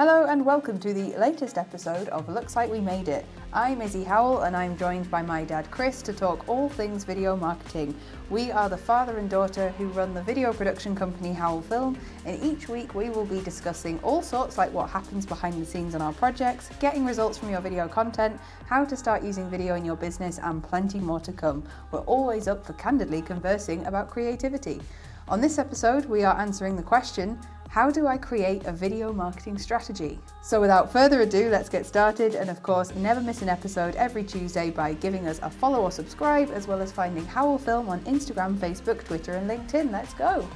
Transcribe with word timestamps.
Hello 0.00 0.24
and 0.24 0.46
welcome 0.46 0.78
to 0.78 0.94
the 0.94 1.14
latest 1.18 1.58
episode 1.58 2.08
of 2.08 2.26
Looks 2.26 2.56
Like 2.56 2.70
We 2.70 2.80
Made 2.80 3.08
It. 3.08 3.26
I'm 3.52 3.82
Izzy 3.82 4.02
Howell 4.02 4.44
and 4.44 4.56
I'm 4.56 4.74
joined 4.78 5.10
by 5.10 5.20
my 5.20 5.44
dad 5.44 5.70
Chris 5.70 6.00
to 6.00 6.14
talk 6.14 6.48
all 6.48 6.70
things 6.70 7.04
video 7.04 7.36
marketing. 7.36 7.94
We 8.30 8.50
are 8.50 8.70
the 8.70 8.78
father 8.78 9.18
and 9.18 9.28
daughter 9.28 9.74
who 9.76 9.88
run 9.88 10.14
the 10.14 10.22
video 10.22 10.54
production 10.54 10.96
company 10.96 11.34
Howell 11.34 11.60
Film, 11.60 11.98
and 12.24 12.42
each 12.42 12.66
week 12.66 12.94
we 12.94 13.10
will 13.10 13.26
be 13.26 13.42
discussing 13.42 14.00
all 14.02 14.22
sorts 14.22 14.56
like 14.56 14.72
what 14.72 14.88
happens 14.88 15.26
behind 15.26 15.60
the 15.60 15.66
scenes 15.66 15.94
on 15.94 16.00
our 16.00 16.14
projects, 16.14 16.70
getting 16.80 17.04
results 17.04 17.36
from 17.36 17.50
your 17.50 17.60
video 17.60 17.86
content, 17.86 18.40
how 18.64 18.86
to 18.86 18.96
start 18.96 19.22
using 19.22 19.50
video 19.50 19.74
in 19.74 19.84
your 19.84 19.96
business, 19.96 20.38
and 20.42 20.64
plenty 20.64 20.98
more 20.98 21.20
to 21.20 21.30
come. 21.30 21.62
We're 21.92 22.00
always 22.00 22.48
up 22.48 22.64
for 22.64 22.72
candidly 22.72 23.20
conversing 23.20 23.84
about 23.84 24.08
creativity. 24.08 24.80
On 25.28 25.42
this 25.42 25.58
episode, 25.58 26.06
we 26.06 26.24
are 26.24 26.40
answering 26.40 26.74
the 26.74 26.82
question 26.82 27.38
how 27.70 27.88
do 27.88 28.08
I 28.08 28.18
create 28.18 28.64
a 28.64 28.72
video 28.72 29.12
marketing 29.12 29.56
strategy? 29.56 30.18
So, 30.42 30.60
without 30.60 30.92
further 30.92 31.20
ado, 31.20 31.48
let's 31.50 31.68
get 31.68 31.86
started. 31.86 32.34
And 32.34 32.50
of 32.50 32.64
course, 32.64 32.92
never 32.96 33.20
miss 33.20 33.42
an 33.42 33.48
episode 33.48 33.94
every 33.94 34.24
Tuesday 34.24 34.70
by 34.70 34.94
giving 34.94 35.28
us 35.28 35.38
a 35.40 35.48
follow 35.48 35.80
or 35.82 35.92
subscribe, 35.92 36.50
as 36.50 36.66
well 36.66 36.82
as 36.82 36.90
finding 36.90 37.24
Howell 37.26 37.58
Film 37.58 37.88
on 37.88 38.00
Instagram, 38.00 38.56
Facebook, 38.56 39.04
Twitter, 39.04 39.34
and 39.34 39.48
LinkedIn. 39.48 39.92
Let's 39.92 40.14
go! 40.14 40.48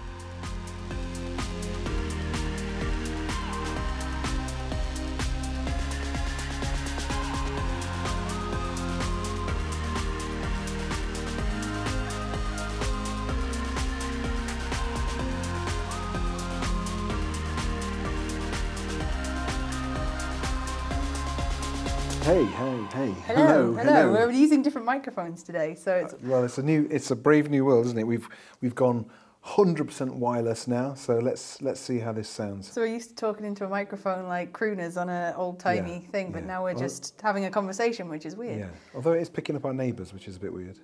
Hey, 22.35 22.47
hey, 22.47 22.85
hey. 22.93 23.15
Hello, 23.29 23.75
hello. 23.75 24.11
We're 24.11 24.33
using 24.33 24.61
different 24.61 24.85
microphones 24.85 25.45
today, 25.45 25.77
so 25.77 25.95
it's 25.95 26.15
Well, 26.21 26.43
it's 26.43 26.59
a 26.59 26.65
new, 26.65 26.89
it's 26.91 27.13
a 27.13 27.15
brave 27.15 27.49
new 27.49 27.65
world, 27.65 27.87
isn't 27.87 27.97
it? 27.97 28.09
We've 28.09 28.29
we've 28.61 28.75
gone 28.75 29.09
100% 29.47 30.15
wireless 30.15 30.67
now, 30.67 30.95
so 30.95 31.21
let's 31.21 31.63
let's 31.63 31.81
see 31.81 32.01
how 32.01 32.11
this 32.11 32.29
sounds. 32.29 32.73
so 32.73 32.81
we're 32.81 32.89
used 32.89 33.11
to 33.11 33.15
talking 33.15 33.47
into 33.47 33.65
a 33.65 33.69
microphone 33.69 34.27
like 34.27 34.53
crooners 34.53 35.01
on 35.01 35.09
an 35.09 35.33
old 35.37 35.61
timey 35.61 36.01
Yeah, 36.03 36.11
thing, 36.11 36.33
but 36.33 36.41
yeah. 36.41 36.49
now 36.49 36.65
we're 36.65 36.75
just 36.75 37.15
having 37.23 37.45
a 37.45 37.51
conversation, 37.53 38.09
which 38.09 38.27
is 38.27 38.35
weird. 38.35 38.59
Yeah. 38.59 38.71
Although 38.97 39.13
it 39.13 39.23
is 39.23 39.31
picking 39.31 39.55
up 39.55 39.65
our 39.65 39.73
neighbours, 39.73 40.13
which 40.13 40.27
is 40.27 40.35
a 40.35 40.41
bit 40.41 40.53
weird. 40.53 40.81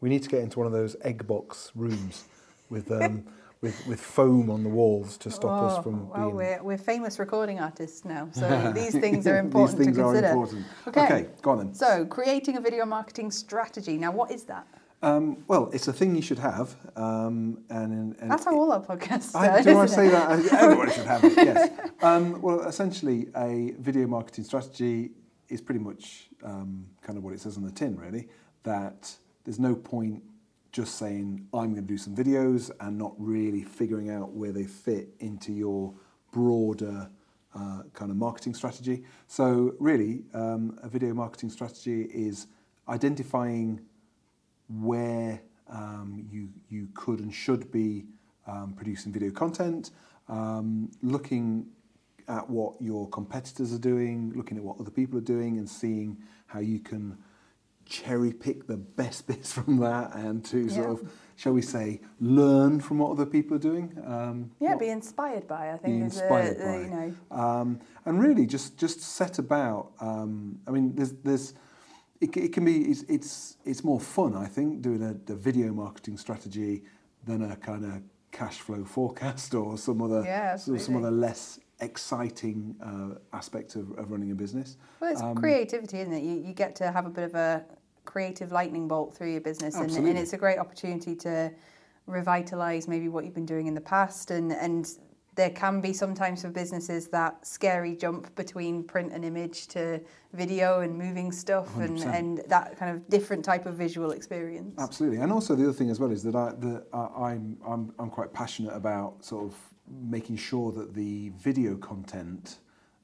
We 0.00 0.08
need 0.08 0.24
to 0.24 0.28
get 0.28 0.40
into 0.40 0.58
one 0.58 0.66
of 0.66 0.72
those 0.72 0.96
egg 1.02 1.24
box 1.24 1.70
rooms 1.76 2.24
with 2.68 2.90
um, 2.90 3.26
with 3.62 3.86
with 3.86 4.00
foam 4.00 4.50
on 4.50 4.62
the 4.64 4.68
walls 4.68 5.16
to 5.18 5.30
stop 5.30 5.62
us 5.62 5.78
Oh, 5.78 5.82
from 5.82 6.08
well, 6.10 6.24
being. 6.24 6.36
we're, 6.36 6.62
we're 6.62 6.76
famous 6.78 7.18
recording 7.18 7.60
artists 7.60 8.04
now, 8.04 8.28
so 8.32 8.72
these 8.74 8.92
things 8.98 9.26
are 9.26 9.38
important 9.38 9.78
These 9.78 9.86
things 9.86 9.96
to 9.96 10.02
are 10.02 10.12
consider. 10.12 10.28
important. 10.28 10.66
Okay. 10.88 11.04
okay, 11.04 11.26
go 11.40 11.52
on 11.52 11.58
then. 11.58 11.74
So, 11.74 12.04
creating 12.04 12.56
a 12.56 12.60
video 12.60 12.84
marketing 12.84 13.30
strategy. 13.30 13.96
Now, 13.96 14.10
what 14.10 14.30
is 14.30 14.42
that? 14.44 14.66
Um, 15.00 15.44
well, 15.48 15.68
it's 15.72 15.88
a 15.88 15.92
thing 15.92 16.14
you 16.14 16.22
should 16.22 16.38
have, 16.38 16.76
um, 16.96 17.58
and, 17.70 18.14
and 18.20 18.30
That's 18.30 18.44
how 18.44 18.54
all 18.56 18.70
our 18.72 18.80
podcasts 18.80 19.34
I, 19.34 19.60
do 19.62 19.76
I 19.78 19.86
say 19.86 20.06
it? 20.08 20.10
that? 20.12 20.30
Everybody 20.62 20.92
should 20.92 21.06
have 21.06 21.24
it, 21.24 21.32
yes. 21.36 21.70
Um, 22.02 22.40
well, 22.40 22.60
essentially, 22.62 23.26
a 23.36 23.74
video 23.80 24.06
marketing 24.06 24.44
strategy 24.44 25.10
is 25.48 25.60
pretty 25.60 25.80
much 25.80 26.28
um, 26.44 26.86
kind 27.00 27.16
of 27.18 27.24
what 27.24 27.32
it 27.34 27.40
says 27.40 27.56
on 27.56 27.64
the 27.64 27.72
tin, 27.72 27.96
really, 27.96 28.28
that 28.62 29.12
there's 29.44 29.58
no 29.58 29.74
point 29.74 30.22
just 30.72 30.96
saying, 30.96 31.46
I'm 31.52 31.74
going 31.74 31.76
to 31.76 31.82
do 31.82 31.98
some 31.98 32.16
videos 32.16 32.70
and 32.80 32.96
not 32.96 33.12
really 33.18 33.62
figuring 33.62 34.10
out 34.10 34.32
where 34.32 34.52
they 34.52 34.64
fit 34.64 35.10
into 35.20 35.52
your 35.52 35.92
broader 36.32 37.10
uh, 37.54 37.82
kind 37.92 38.10
of 38.10 38.16
marketing 38.16 38.54
strategy. 38.54 39.04
So, 39.26 39.74
really, 39.78 40.22
um, 40.32 40.78
a 40.82 40.88
video 40.88 41.12
marketing 41.12 41.50
strategy 41.50 42.08
is 42.10 42.46
identifying 42.88 43.80
where 44.68 45.42
um, 45.68 46.26
you, 46.30 46.48
you 46.70 46.88
could 46.94 47.20
and 47.20 47.32
should 47.32 47.70
be 47.70 48.06
um, 48.46 48.72
producing 48.74 49.12
video 49.12 49.30
content, 49.30 49.90
um, 50.28 50.90
looking 51.02 51.66
at 52.28 52.48
what 52.48 52.80
your 52.80 53.08
competitors 53.10 53.74
are 53.74 53.78
doing, 53.78 54.32
looking 54.34 54.56
at 54.56 54.64
what 54.64 54.80
other 54.80 54.90
people 54.90 55.18
are 55.18 55.22
doing, 55.22 55.58
and 55.58 55.68
seeing 55.68 56.16
how 56.46 56.60
you 56.60 56.80
can 56.80 57.18
cherry 57.86 58.32
pick 58.32 58.66
the 58.66 58.76
best 58.76 59.26
bits 59.30 59.52
from 59.52 59.78
that 59.78 60.14
and 60.14 60.44
to 60.46 60.68
sort 60.68 60.90
of, 60.90 61.12
shall 61.36 61.52
we 61.52 61.62
say, 61.62 62.00
learn 62.20 62.80
from 62.80 62.98
what 62.98 63.10
other 63.10 63.26
people 63.26 63.56
are 63.56 63.60
doing. 63.60 63.96
Um, 64.06 64.50
Yeah, 64.60 64.76
be 64.76 64.88
inspired 64.88 65.46
by. 65.46 65.70
I 65.72 65.76
be 65.76 65.82
think 65.84 66.04
is 66.06 66.18
a- 66.18 66.22
inspired 66.22 66.56
a- 66.60 66.64
by. 66.64 66.78
you 66.80 66.86
know. 66.90 67.14
Um, 67.30 67.80
and 68.04 68.20
really 68.20 68.46
just 68.46 68.76
just 68.78 69.00
set 69.00 69.38
about. 69.38 69.92
Um, 70.00 70.58
I 70.66 70.70
mean, 70.70 70.94
there's 70.94 71.12
there's 71.24 71.54
it, 72.20 72.36
it 72.36 72.52
can 72.52 72.64
be 72.64 72.82
it's, 72.82 73.02
it's 73.08 73.56
it's 73.64 73.82
more 73.84 73.98
fun 74.00 74.36
I 74.36 74.46
think 74.46 74.80
doing 74.80 75.02
a, 75.02 75.32
a 75.32 75.36
video 75.36 75.72
marketing 75.72 76.16
strategy 76.18 76.84
than 77.24 77.42
a 77.42 77.56
kind 77.56 77.84
of 77.84 78.02
cash 78.30 78.58
flow 78.60 78.84
forecast 78.84 79.54
or 79.60 79.76
some 79.76 80.00
other 80.02 80.22
Yeah, 80.24 80.56
some 80.56 80.96
other 80.96 81.10
less 81.10 81.58
exciting 81.82 82.76
uh, 82.82 83.36
aspect 83.36 83.76
of, 83.76 83.90
of 83.98 84.10
running 84.10 84.30
a 84.30 84.34
business. 84.34 84.76
Well, 85.00 85.12
it's 85.12 85.22
Um, 85.22 85.34
creativity, 85.34 86.00
isn't 86.00 86.12
it? 86.12 86.22
You, 86.22 86.34
you 86.34 86.54
get 86.54 86.74
to 86.76 86.90
have 86.90 87.06
a 87.06 87.10
bit 87.10 87.24
of 87.24 87.34
a 87.34 87.64
creative 88.04 88.52
lightning 88.52 88.88
bolt 88.88 89.14
through 89.14 89.32
your 89.32 89.40
business, 89.40 89.74
and, 89.74 89.90
and 89.90 90.18
it's 90.18 90.32
a 90.32 90.38
great 90.38 90.58
opportunity 90.58 91.14
to 91.16 91.52
revitalize 92.06 92.88
maybe 92.88 93.08
what 93.08 93.24
you've 93.24 93.34
been 93.34 93.46
doing 93.46 93.66
in 93.66 93.74
the 93.74 93.80
past. 93.80 94.30
And, 94.30 94.52
and 94.52 94.88
there 95.34 95.50
can 95.50 95.80
be 95.80 95.92
sometimes 95.92 96.42
for 96.42 96.50
businesses 96.50 97.08
that 97.08 97.46
scary 97.46 97.96
jump 97.96 98.34
between 98.34 98.84
print 98.84 99.12
and 99.12 99.24
image 99.24 99.66
to 99.68 100.00
video 100.32 100.80
and 100.80 100.96
moving 100.96 101.32
stuff, 101.32 101.74
and, 101.78 101.98
100%. 101.98 102.14
and 102.14 102.42
that 102.48 102.76
kind 102.76 102.94
of 102.94 103.08
different 103.08 103.44
type 103.44 103.66
of 103.66 103.74
visual 103.74 104.10
experience. 104.12 104.74
Absolutely, 104.78 105.18
and 105.18 105.32
also 105.32 105.54
the 105.54 105.64
other 105.64 105.72
thing 105.72 105.90
as 105.90 105.98
well 105.98 106.10
is 106.10 106.22
that 106.22 106.34
I 106.34 106.52
that 106.58 106.86
I, 106.92 107.30
I'm 107.30 107.56
I'm 107.66 107.92
I'm 107.98 108.10
quite 108.10 108.32
passionate 108.32 108.74
about 108.74 109.24
sort 109.24 109.46
of 109.46 109.54
making 109.88 110.36
sure 110.36 110.72
that 110.72 110.94
the 110.94 111.30
video 111.38 111.76
content 111.76 112.58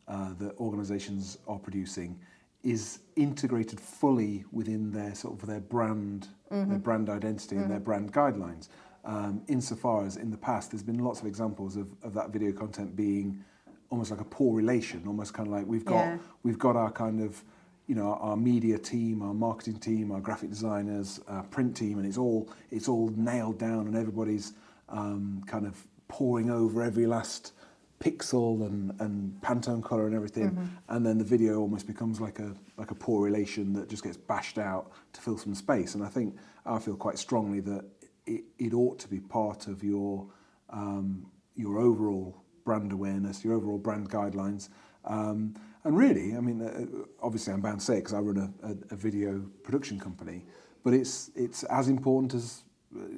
uh, 0.07 0.33
that 0.39 0.57
organisations 0.59 1.39
are 1.47 1.59
producing 1.59 2.19
is 2.65 3.01
integrated 3.17 3.79
fully 3.81 4.45
within 4.53 4.91
their 4.91 5.15
sort 5.15 5.41
of 5.41 5.47
their 5.47 5.61
brand 5.61 6.29
their 6.51 6.79
brand 6.79 7.11
identity 7.11 7.57
and 7.57 7.71
their 7.71 7.79
brand 7.81 8.11
guidelines. 8.13 8.69
Um, 9.05 9.43
insofar 9.49 10.07
as 10.07 10.17
in 10.17 10.31
the 10.31 10.37
past, 10.37 10.71
there's 10.71 10.83
been 10.83 10.99
lots 10.99 11.21
of 11.21 11.27
examples 11.27 11.77
of, 11.77 11.89
of 12.03 12.15
that 12.15 12.31
video 12.31 12.53
content 12.53 12.97
being 12.97 13.45
almost 13.91 14.11
like 14.11 14.21
a 14.21 14.25
poor 14.25 14.55
relation, 14.57 15.03
almost 15.07 15.35
kind 15.35 15.47
of 15.47 15.53
like 15.53 15.67
we've 15.67 15.85
got 15.85 16.05
Yeah. 16.07 16.19
we've 16.43 16.59
got 16.59 16.75
our 16.77 16.91
kind 16.91 17.21
of 17.21 17.43
you 17.87 17.95
know 17.95 18.15
our 18.15 18.37
media 18.37 18.79
team, 18.79 19.23
our 19.23 19.35
marketing 19.35 19.79
team, 19.79 20.11
our 20.11 20.21
graphic 20.21 20.49
designers, 20.51 21.21
our 21.29 21.43
print 21.45 21.77
team, 21.77 21.99
and 21.99 22.07
it's 22.07 22.19
all 22.19 22.49
it's 22.71 22.89
all 22.89 23.09
nailed 23.15 23.59
down, 23.59 23.87
and 23.87 23.95
everybody's 23.97 24.55
um, 24.89 25.43
kind 25.47 25.67
of 25.67 25.87
pouring 26.09 26.51
over 26.51 26.83
every 26.83 27.07
last 27.07 27.53
pixel 28.01 28.65
and, 28.67 28.93
and 29.01 29.41
Pantone 29.43 29.83
color 29.83 30.07
and 30.07 30.15
everything, 30.15 30.57
and 30.89 31.05
then 31.05 31.19
the 31.19 31.25
video 31.25 31.59
almost 31.59 31.87
becomes 31.87 32.21
like 32.21 32.39
a 32.39 32.55
like 32.77 32.91
a 32.91 32.95
poor 32.95 33.25
relation 33.25 33.73
that 33.73 33.89
just 33.89 34.05
gets 34.05 34.17
bashed 34.17 34.59
out 34.59 34.93
to 35.13 35.21
fill 35.21 35.37
some 35.39 35.55
space. 35.55 35.95
And 35.95 36.05
I 36.05 36.09
think 36.09 36.37
I 36.65 36.79
feel 36.79 36.97
quite 36.97 37.19
strongly 37.19 37.61
that 37.61 37.85
it, 38.27 38.45
it 38.59 38.75
ought 38.75 38.99
to 39.01 39.09
be 39.09 39.21
part 39.21 39.67
of 39.67 39.83
your 39.83 40.27
um, 40.71 41.27
your 41.57 41.79
overall 41.79 42.37
brand 42.65 42.93
awareness, 42.93 43.45
your 43.45 43.55
overall 43.55 43.79
brand 43.79 44.11
guidelines. 44.11 44.69
Um, 45.05 45.55
and 45.85 45.97
really, 45.97 46.37
I 46.37 46.41
mean, 46.41 46.61
uh, 46.61 47.05
obviously, 47.23 47.53
I'm 47.53 47.61
bound 47.61 47.81
to 47.81 47.85
say 47.85 47.97
because 47.97 48.15
I 48.15 48.19
run 48.19 48.53
a, 48.63 48.67
a, 48.67 48.77
a 48.91 48.97
video 48.97 49.45
production 49.63 49.99
company, 49.99 50.45
but 50.85 50.93
it's 50.93 51.31
it's 51.35 51.65
as 51.65 51.89
important 51.89 52.35
as, 52.35 52.63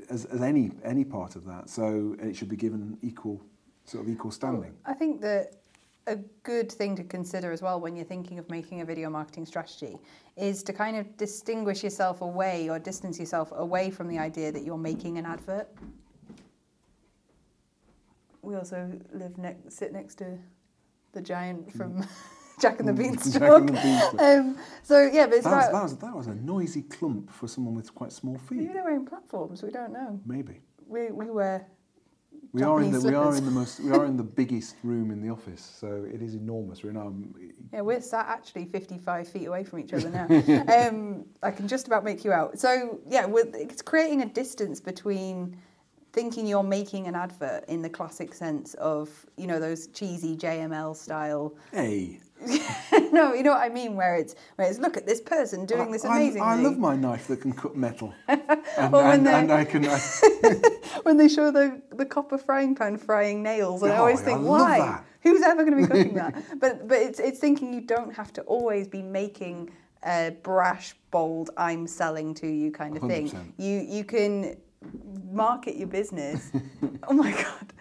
as 0.08 0.24
as 0.26 0.42
any 0.42 0.72
any 0.84 1.04
part 1.04 1.36
of 1.36 1.44
that. 1.46 1.68
So 1.68 2.16
it 2.20 2.36
should 2.36 2.48
be 2.48 2.56
given 2.56 2.98
equal 3.02 3.40
sort 3.84 4.04
of 4.04 4.10
equal 4.10 4.30
standing. 4.30 4.74
I 4.84 4.94
think 4.94 5.20
that 5.22 5.60
a 6.06 6.16
good 6.42 6.72
thing 6.72 6.96
to 6.96 7.04
consider 7.04 7.52
as 7.52 7.62
well 7.62 7.80
when 7.80 7.94
you're 7.94 8.04
thinking 8.04 8.38
of 8.38 8.48
making 8.50 8.80
a 8.80 8.84
video 8.84 9.10
marketing 9.10 9.46
strategy 9.46 9.98
is 10.36 10.62
to 10.64 10.72
kind 10.72 10.96
of 10.96 11.16
distinguish 11.16 11.84
yourself 11.84 12.20
away 12.20 12.68
or 12.68 12.78
distance 12.78 13.18
yourself 13.18 13.52
away 13.54 13.90
from 13.90 14.08
the 14.08 14.18
idea 14.18 14.50
that 14.50 14.64
you're 14.64 14.78
making 14.78 15.18
an 15.18 15.26
advert. 15.26 15.68
We 18.42 18.56
also 18.56 18.90
live 19.12 19.36
next, 19.38 19.72
sit 19.72 19.92
next 19.92 20.16
to 20.16 20.38
the 21.12 21.20
giant 21.20 21.68
mm. 21.68 21.76
from 21.76 22.06
Jack 22.60 22.80
and 22.80 22.88
the 22.88 22.92
Jack 22.92 23.02
Beanstalk. 23.02 23.60
and 23.60 23.68
the 23.68 23.72
Beanstalk. 23.72 24.20
Um, 24.20 24.56
so 24.82 25.08
yeah, 25.12 25.26
but 25.26 25.36
it's 25.36 25.44
That 25.44 25.56
was, 25.56 25.72
that, 25.72 25.82
was, 25.82 25.96
that 25.98 26.16
was 26.16 26.26
a 26.26 26.34
noisy 26.34 26.82
clump 26.82 27.30
for 27.32 27.48
someone 27.48 27.74
with 27.74 27.94
quite 27.94 28.12
small 28.12 28.38
feet. 28.38 28.58
maybe 28.58 28.72
they're 28.72 28.84
wearing 28.84 29.06
platforms. 29.06 29.62
We 29.62 29.70
don't 29.70 29.92
know. 29.92 30.20
Maybe. 30.26 30.60
We 30.86 31.10
we 31.10 31.30
wear 31.30 31.66
We 32.52 32.62
are 32.62 32.82
in 32.82 32.90
the 32.90 33.00
we 33.00 33.14
are 33.14 33.36
in 33.36 33.44
the 33.44 33.50
most 33.50 33.80
we 33.80 33.92
are 33.92 34.04
in 34.04 34.16
the 34.16 34.24
biggest 34.24 34.74
room 34.82 35.10
in 35.10 35.22
the 35.22 35.30
office, 35.30 35.62
so 35.80 36.04
it 36.12 36.20
is 36.20 36.34
enormous. 36.34 36.82
We're 36.82 36.90
in 36.90 36.96
our 36.96 37.12
Yeah, 37.72 37.82
we're 37.82 38.00
sat 38.00 38.26
actually 38.28 38.64
55 38.66 39.28
feet 39.28 39.46
away 39.46 39.62
from 39.64 39.78
each 39.78 39.92
other 39.92 40.10
now. 40.10 40.26
um, 40.88 41.24
I 41.42 41.50
can 41.52 41.68
just 41.68 41.86
about 41.86 42.02
make 42.04 42.24
you 42.24 42.32
out. 42.32 42.58
So, 42.58 42.98
yeah, 43.06 43.26
it's 43.54 43.82
creating 43.82 44.22
a 44.22 44.26
distance 44.26 44.80
between 44.80 45.56
thinking 46.12 46.46
you're 46.46 46.62
making 46.62 47.06
an 47.06 47.14
advert 47.14 47.64
in 47.68 47.82
the 47.82 47.88
classic 47.90 48.34
sense 48.34 48.74
of 48.74 49.08
you 49.36 49.46
know 49.46 49.60
those 49.60 49.86
cheesy 49.88 50.36
JML 50.36 50.96
style. 50.96 51.54
Hey, 51.72 52.20
no, 53.12 53.34
you 53.34 53.42
know 53.42 53.50
what 53.52 53.60
I 53.60 53.68
mean, 53.68 53.96
where 53.96 54.16
it's 54.16 54.34
where 54.56 54.68
it's 54.68 54.78
look 54.78 54.96
at 54.96 55.06
this 55.06 55.20
person 55.20 55.66
doing 55.66 55.90
this 55.90 56.04
amazing 56.04 56.42
I, 56.42 56.52
I 56.52 56.54
thing. 56.56 56.64
love 56.64 56.78
my 56.78 56.96
knife 56.96 57.26
that 57.28 57.40
can 57.42 57.52
cut 57.52 57.76
metal, 57.76 58.14
and, 58.28 58.40
and, 58.78 59.26
they- 59.26 59.34
and 59.34 59.52
I 59.52 59.64
can. 59.64 59.86
I, 59.86 59.98
when 61.02 61.16
they 61.16 61.28
show 61.28 61.50
the, 61.50 61.80
the 61.92 62.06
copper 62.06 62.38
frying 62.38 62.74
pan 62.74 62.96
frying 62.96 63.42
nails, 63.42 63.82
and 63.82 63.92
I 63.92 63.96
Oh, 63.96 64.00
always 64.00 64.20
I 64.20 64.24
think, 64.24 64.40
love 64.42 64.46
why? 64.68 64.78
that. 64.78 65.04
Who's 65.22 65.42
ever 65.42 65.64
going 65.64 65.76
to 65.76 65.82
be 65.82 65.86
cooking 65.86 66.14
that? 66.14 66.34
But 66.58 66.88
but 66.88 66.98
it's 66.98 67.20
it's 67.20 67.38
thinking 67.38 67.74
you 67.74 67.82
don't 67.82 68.14
have 68.14 68.32
to 68.34 68.42
always 68.42 68.88
be 68.88 69.02
making 69.02 69.70
a 70.02 70.34
brash, 70.42 70.94
bold, 71.10 71.50
I'm 71.58 71.86
selling 71.86 72.32
to 72.36 72.46
you 72.46 72.70
kind 72.72 72.96
of 72.96 73.02
thing. 73.02 73.28
100%. 73.28 73.52
You 73.58 73.80
you 73.86 74.02
can 74.04 74.56
market 75.30 75.76
your 75.76 75.88
business. 75.88 76.50
oh 77.08 77.12
my 77.14 77.32
god, 77.32 77.72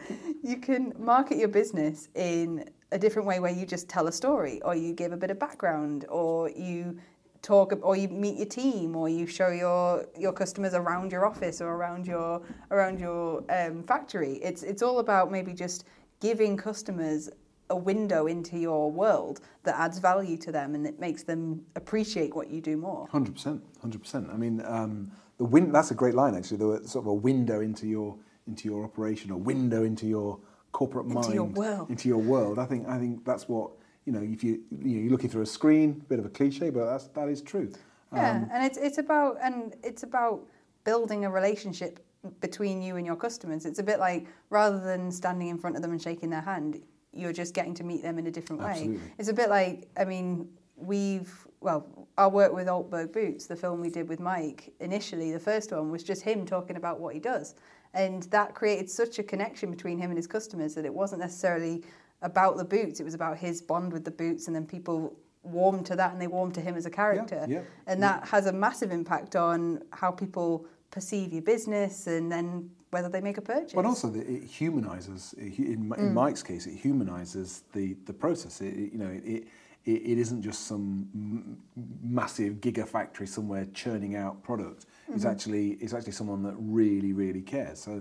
you 0.43 0.57
can 0.57 0.93
market 0.97 1.37
your 1.37 1.47
business 1.47 2.09
in 2.15 2.69
a 2.91 2.97
different 2.97 3.27
way 3.27 3.39
where 3.39 3.51
you 3.51 3.65
just 3.65 3.87
tell 3.87 4.07
a 4.07 4.11
story, 4.11 4.61
or 4.63 4.75
you 4.75 4.93
give 4.93 5.11
a 5.11 5.17
bit 5.17 5.31
of 5.31 5.39
background, 5.39 6.05
or 6.09 6.49
you 6.49 6.99
talk 7.41 7.73
or 7.83 7.95
you 7.95 8.09
meet 8.09 8.35
your 8.35 8.45
team 8.45 8.97
or 8.97 9.07
you 9.07 9.25
show 9.25 9.47
your 9.47 10.05
your 10.17 10.33
customers 10.33 10.73
around 10.73 11.09
your 11.09 11.25
office 11.25 11.61
or 11.61 11.69
around 11.69 12.05
your 12.05 12.41
around 12.71 12.99
your 12.99 13.41
um, 13.49 13.81
factory 13.83 14.33
it's 14.43 14.61
it's 14.61 14.81
all 14.81 14.99
about 14.99 15.31
maybe 15.31 15.53
just 15.53 15.85
giving 16.19 16.57
customers 16.57 17.29
a 17.69 17.75
window 17.75 18.27
into 18.27 18.57
your 18.57 18.91
world 18.91 19.41
that 19.63 19.75
adds 19.75 19.99
value 19.99 20.37
to 20.37 20.51
them 20.51 20.75
and 20.75 20.85
it 20.85 20.99
makes 20.99 21.23
them 21.23 21.61
appreciate 21.75 22.35
what 22.35 22.49
you 22.49 22.61
do 22.61 22.75
more 22.75 23.07
Hundred 23.11 23.35
percent, 23.35 23.63
hundred 23.81 24.01
percent. 24.01 24.27
I 24.31 24.37
mean, 24.37 24.61
um, 24.65 25.11
the 25.39 25.45
win- 25.45 25.71
That's 25.71 25.89
a 25.91 25.95
great 25.95 26.13
line, 26.13 26.35
actually. 26.35 26.57
The 26.57 26.87
sort 26.87 27.03
of 27.05 27.07
a 27.07 27.13
window 27.13 27.61
into 27.61 27.87
your 27.87 28.15
into 28.47 28.67
your 28.67 28.83
operation, 28.83 29.31
a 29.31 29.37
window 29.37 29.83
into 29.83 30.05
your 30.07 30.39
corporate 30.71 31.05
Into 31.05 31.15
mind, 31.21 31.33
your 31.33 31.45
world. 31.45 31.89
into 31.89 32.07
your 32.09 32.17
world. 32.19 32.59
I 32.59 32.65
think 32.65 32.87
I 32.87 32.99
think 32.99 33.25
that's 33.25 33.47
what 33.49 33.71
you 34.05 34.11
know. 34.13 34.21
If 34.21 34.43
you, 34.43 34.61
you 34.71 34.95
know, 34.95 35.01
you're 35.01 35.11
looking 35.11 35.29
through 35.29 35.41
a 35.43 35.47
screen, 35.57 36.01
a 36.01 36.09
bit 36.09 36.19
of 36.19 36.25
a 36.25 36.29
cliche, 36.29 36.69
but 36.69 36.85
that's 36.85 37.07
that 37.09 37.27
is 37.29 37.41
true. 37.41 37.71
Yeah, 38.13 38.31
Um, 38.31 38.49
and 38.51 38.65
it's 38.65 38.77
it's 38.77 38.97
about 38.97 39.37
and 39.41 39.75
it's 39.83 40.03
about 40.03 40.41
building 40.83 41.25
a 41.25 41.29
relationship 41.29 42.05
between 42.41 42.81
you 42.81 42.97
and 42.97 43.05
your 43.05 43.15
customers. 43.15 43.65
It's 43.65 43.79
a 43.79 43.83
bit 43.83 43.99
like 43.99 44.27
rather 44.49 44.79
than 44.79 45.09
standing 45.11 45.47
in 45.47 45.57
front 45.57 45.75
of 45.77 45.81
them 45.81 45.91
and 45.91 46.01
shaking 46.01 46.29
their 46.29 46.41
hand, 46.41 46.81
you're 47.13 47.31
just 47.33 47.53
getting 47.53 47.73
to 47.75 47.83
meet 47.83 48.01
them 48.01 48.17
in 48.19 48.27
a 48.27 48.31
different 48.31 48.61
way. 48.61 48.71
Absolutely. 48.71 48.99
It's 49.17 49.29
a 49.29 49.33
bit 49.33 49.49
like 49.49 49.87
I 49.97 50.03
mean, 50.05 50.49
we've 50.75 51.31
well, 51.61 52.07
our 52.17 52.29
work 52.29 52.53
with 52.53 52.67
Altberg 52.67 53.11
Boots, 53.13 53.45
the 53.47 53.55
film 53.55 53.81
we 53.81 53.89
did 53.89 54.07
with 54.07 54.19
Mike 54.19 54.73
initially, 54.79 55.31
the 55.31 55.39
first 55.39 55.71
one 55.71 55.91
was 55.91 56.03
just 56.03 56.21
him 56.21 56.45
talking 56.45 56.75
about 56.77 56.99
what 56.99 57.13
he 57.13 57.19
does. 57.19 57.55
And 57.93 58.23
that 58.23 58.53
created 58.53 58.89
such 58.89 59.19
a 59.19 59.23
connection 59.23 59.69
between 59.71 59.97
him 59.97 60.09
and 60.11 60.17
his 60.17 60.27
customers 60.27 60.75
that 60.75 60.85
it 60.85 60.93
wasn't 60.93 61.21
necessarily 61.21 61.83
about 62.21 62.57
the 62.57 62.65
boots, 62.65 62.99
it 62.99 63.03
was 63.03 63.13
about 63.13 63.37
his 63.37 63.61
bond 63.61 63.91
with 63.93 64.03
the 64.05 64.11
boots 64.11 64.47
and 64.47 64.55
then 64.55 64.65
people 64.65 65.15
warmed 65.43 65.85
to 65.85 65.95
that 65.95 66.11
and 66.11 66.21
they 66.21 66.27
warmed 66.27 66.53
to 66.53 66.61
him 66.61 66.75
as 66.75 66.85
a 66.85 66.89
character. 66.89 67.45
yeah, 67.47 67.55
yeah, 67.59 67.61
And 67.87 68.03
that 68.03 68.27
has 68.27 68.45
a 68.45 68.51
massive 68.53 68.91
impact 68.91 69.35
on 69.35 69.81
how 69.91 70.11
people 70.11 70.65
perceive 70.91 71.31
your 71.33 71.41
business 71.41 72.07
and 72.07 72.31
then 72.31 72.69
whether 72.91 73.07
they 73.07 73.21
make 73.21 73.37
a 73.37 73.41
purchase. 73.41 73.73
But 73.73 73.85
also, 73.85 74.13
it 74.13 74.43
humanizes. 74.43 75.33
In, 75.37 75.89
Mm. 75.89 76.13
Mike's 76.13 76.41
case, 76.43 76.65
it 76.67 76.75
humanizes 76.75 77.63
the 77.73 77.95
the 78.05 78.13
process. 78.13 78.61
It, 78.61 78.73
it- 78.73 78.93
you 78.93 78.99
know, 78.99 79.11
it, 79.23 79.47
it 79.91 80.01
it 80.11 80.17
isn't 80.25 80.41
just 80.49 80.61
some 80.71 80.87
m- 81.15 81.57
massive 82.03 82.53
gigafactory 82.65 83.27
somewhere 83.27 83.65
churning 83.73 84.15
out 84.15 84.41
product. 84.43 84.85
It's 85.13 85.23
Mm-hmm. 85.23 85.31
actually 85.33 85.67
it's 85.83 85.93
actually 85.93 86.13
someone 86.21 86.41
that 86.43 86.55
really 86.57 87.13
really 87.13 87.41
cares. 87.41 87.79
So 87.87 87.93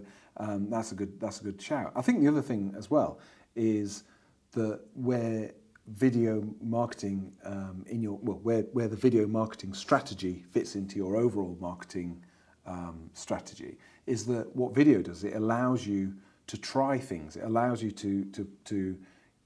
um, 0.45 0.71
that's 0.71 0.93
a 0.93 0.95
good 1.01 1.13
that's 1.21 1.41
a 1.41 1.45
good 1.45 1.61
shout. 1.61 1.93
I 1.97 2.03
think 2.03 2.21
the 2.21 2.29
other 2.29 2.43
thing 2.43 2.75
as 2.79 2.91
well 2.91 3.19
is 3.57 4.05
that 4.53 4.81
where 4.95 5.53
video 5.89 6.45
marketing 6.61 7.33
um, 7.45 7.85
in 7.89 8.03
your 8.03 8.19
well 8.23 8.41
where 8.43 8.63
where 8.77 8.89
the 8.89 8.97
video 9.09 9.27
marketing 9.27 9.73
strategy 9.75 10.45
fits 10.53 10.75
into 10.77 10.97
your 10.97 11.17
overall 11.17 11.57
marketing 11.61 12.23
um, 12.67 13.11
strategy 13.15 13.79
is 14.07 14.27
that 14.27 14.45
what 14.55 14.75
video 14.75 15.01
does 15.03 15.25
it 15.25 15.35
allows 15.35 15.87
you 15.87 16.13
to 16.47 16.57
try 16.59 16.99
things 16.99 17.37
it 17.37 17.45
allows 17.45 17.83
you 17.83 17.91
to 17.91 18.25
to 18.37 18.47
to 18.65 18.99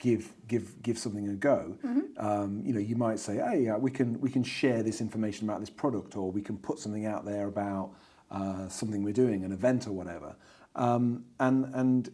give 0.03 0.33
give 0.49 0.83
give 0.83 0.99
something 0.99 1.29
a 1.29 1.33
go 1.35 1.77
um, 2.17 2.61
you 2.67 2.73
know 2.75 2.81
you 2.81 2.97
might 2.97 3.21
say 3.21 3.37
hey 3.37 3.69
uh, 3.69 3.79
we 3.79 3.89
can 3.89 4.21
we 4.21 4.29
can 4.29 4.43
share 4.43 4.83
this 4.83 5.01
information 5.01 5.49
about 5.49 5.61
this 5.61 5.71
product 5.71 6.17
or 6.17 6.33
we 6.33 6.43
can 6.43 6.59
put 6.59 6.81
something 6.81 7.07
out 7.07 7.25
there 7.25 7.47
about 7.47 7.93
uh, 8.33 8.69
something 8.69 9.05
we're 9.05 9.13
doing 9.13 9.45
an 9.45 9.53
event 9.53 9.87
or 9.87 9.93
whatever. 9.93 10.35
Um, 10.75 11.27
and 11.39 11.67
and 11.75 12.11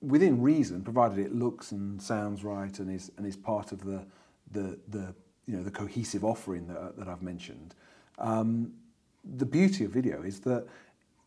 within 0.00 0.40
reason 0.40 0.82
provided 0.82 1.18
it 1.18 1.34
looks 1.34 1.72
and 1.72 2.00
sounds 2.00 2.44
right 2.44 2.78
and 2.78 2.90
is 2.90 3.10
and 3.16 3.26
is 3.26 3.36
part 3.36 3.72
of 3.72 3.84
the 3.84 4.04
the 4.50 4.78
the 4.88 5.14
you 5.46 5.56
know 5.56 5.62
the 5.62 5.70
cohesive 5.70 6.24
offering 6.24 6.66
that, 6.68 6.96
that 6.98 7.08
I've 7.08 7.22
mentioned 7.22 7.74
um, 8.18 8.74
the 9.24 9.46
beauty 9.46 9.84
of 9.84 9.92
video 9.92 10.22
is 10.22 10.40
that 10.40 10.66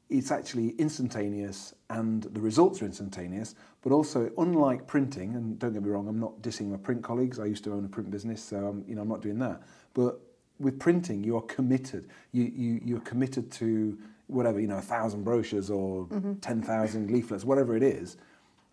it's 0.10 0.32
actually 0.32 0.70
instantaneous 0.78 1.74
and 1.90 2.24
the 2.24 2.40
results 2.40 2.82
are 2.82 2.86
instantaneous, 2.86 3.56
but 3.82 3.92
also 3.92 4.32
unlike 4.38 4.88
printing, 4.88 5.36
and 5.36 5.58
don't 5.58 5.74
get 5.74 5.84
me 5.84 5.90
wrong, 5.90 6.08
I'm 6.08 6.20
not 6.20 6.42
dissing 6.42 6.70
my 6.70 6.78
print 6.78 7.04
colleagues. 7.04 7.40
I 7.40 7.46
used 7.46 7.64
to 7.64 7.74
own 7.74 7.86
a 7.86 7.90
print 7.90 8.12
business, 8.12 8.44
so 8.44 8.58
I'm, 8.58 8.86
you 8.88 8.96
know, 8.96 9.02
I'm 9.02 9.08
not 9.10 9.22
doing 9.22 9.40
that. 9.40 9.62
But 9.94 10.20
with 10.60 10.80
printing, 10.80 11.24
you 11.24 11.36
are 11.38 11.42
committed. 11.42 12.08
You, 12.32 12.44
you, 12.44 12.82
you're 12.84 13.00
committed 13.02 13.52
to 13.54 13.98
whatever, 14.28 14.60
you 14.60 14.68
know, 14.68 14.78
a 14.78 14.82
thousand 14.82 15.24
brochures 15.24 15.70
or 15.70 16.08
10,000 16.42 17.12
leaflets, 17.12 17.44
whatever 17.44 17.76
it 17.76 17.84
is. 17.84 18.18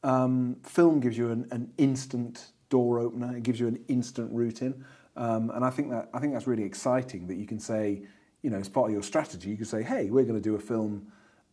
Um, 0.05 0.57
film 0.65 1.01
gives 1.01 1.17
you 1.17 1.31
an, 1.31 1.47
an 1.51 1.73
instant 1.79 2.53
door 2.69 2.99
opener. 2.99 3.37
It 3.37 3.43
gives 3.43 3.61
you 3.61 3.69
an 3.69 3.79
instant 3.89 4.33
route 4.33 4.63
in, 4.63 4.85
um, 5.17 5.51
and 5.51 5.65
I 5.65 5.71
think 5.71 5.91
that 5.91 6.09
I 6.15 6.19
think 6.19 6.33
that's 6.33 6.47
really 6.47 6.65
exciting. 6.65 7.27
That 7.27 7.37
you 7.37 7.47
can 7.47 7.61
say, 7.61 8.03
you 8.43 8.51
know, 8.51 8.57
as 8.57 8.69
part 8.69 8.87
of 8.89 8.93
your 8.93 9.03
strategy, 9.03 9.51
you 9.51 9.57
can 9.57 9.67
say, 9.67 9.83
hey, 9.83 10.11
we're 10.11 10.25
going 10.25 10.35
to 10.35 10.41
do 10.41 10.57
a 10.57 10.59
film 10.59 11.07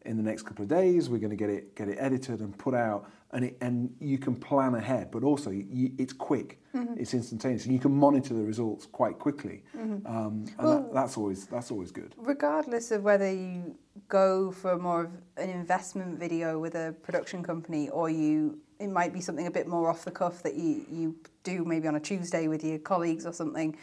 in 0.05 0.17
the 0.17 0.23
next 0.23 0.43
couple 0.43 0.63
of 0.63 0.69
days. 0.69 1.09
We're 1.09 1.17
going 1.19 1.29
to 1.31 1.35
get 1.35 1.49
it 1.49 1.75
get 1.75 1.89
it 1.89 1.97
edited 1.99 2.39
and 2.39 2.57
put 2.57 2.73
out, 2.73 3.09
and 3.31 3.45
it, 3.45 3.57
and 3.61 3.93
you 3.99 4.17
can 4.17 4.35
plan 4.35 4.75
ahead. 4.75 5.11
But 5.11 5.23
also, 5.23 5.49
you, 5.51 5.91
it's 5.97 6.13
quick, 6.13 6.59
it's 6.73 7.13
instantaneous, 7.13 7.65
and 7.65 7.73
you 7.73 7.79
can 7.79 7.91
monitor 7.91 8.33
the 8.33 8.43
results 8.43 8.85
quite 8.85 9.19
quickly. 9.19 9.63
Um, 9.75 10.01
and 10.05 10.51
Well- 10.57 10.81
that, 10.81 10.93
that's 10.93 11.17
always 11.17 11.45
that's 11.47 11.71
always 11.71 11.91
good. 11.91 12.15
regardless 12.17 12.91
of 12.91 13.03
whether 13.03 13.31
you 13.31 13.75
go 14.07 14.51
for 14.51 14.77
more 14.77 15.01
of 15.05 15.11
an 15.37 15.49
investment 15.49 16.17
video 16.17 16.57
with 16.59 16.75
a 16.75 16.95
production 17.03 17.43
company 17.43 17.89
or 17.89 18.09
you 18.09 18.57
it 18.79 18.87
might 18.89 19.11
be 19.11 19.19
something 19.19 19.45
a 19.47 19.51
bit 19.51 19.67
more 19.67 19.89
off 19.89 20.05
the 20.05 20.11
cuff 20.11 20.41
that 20.41 20.55
you, 20.55 20.85
you 20.89 21.13
do 21.43 21.65
maybe 21.65 21.85
on 21.85 21.95
a 21.95 21.99
Tuesday 21.99 22.47
with 22.47 22.63
your 22.63 22.79
colleagues 22.79 23.25
or 23.25 23.33
something 23.33 23.75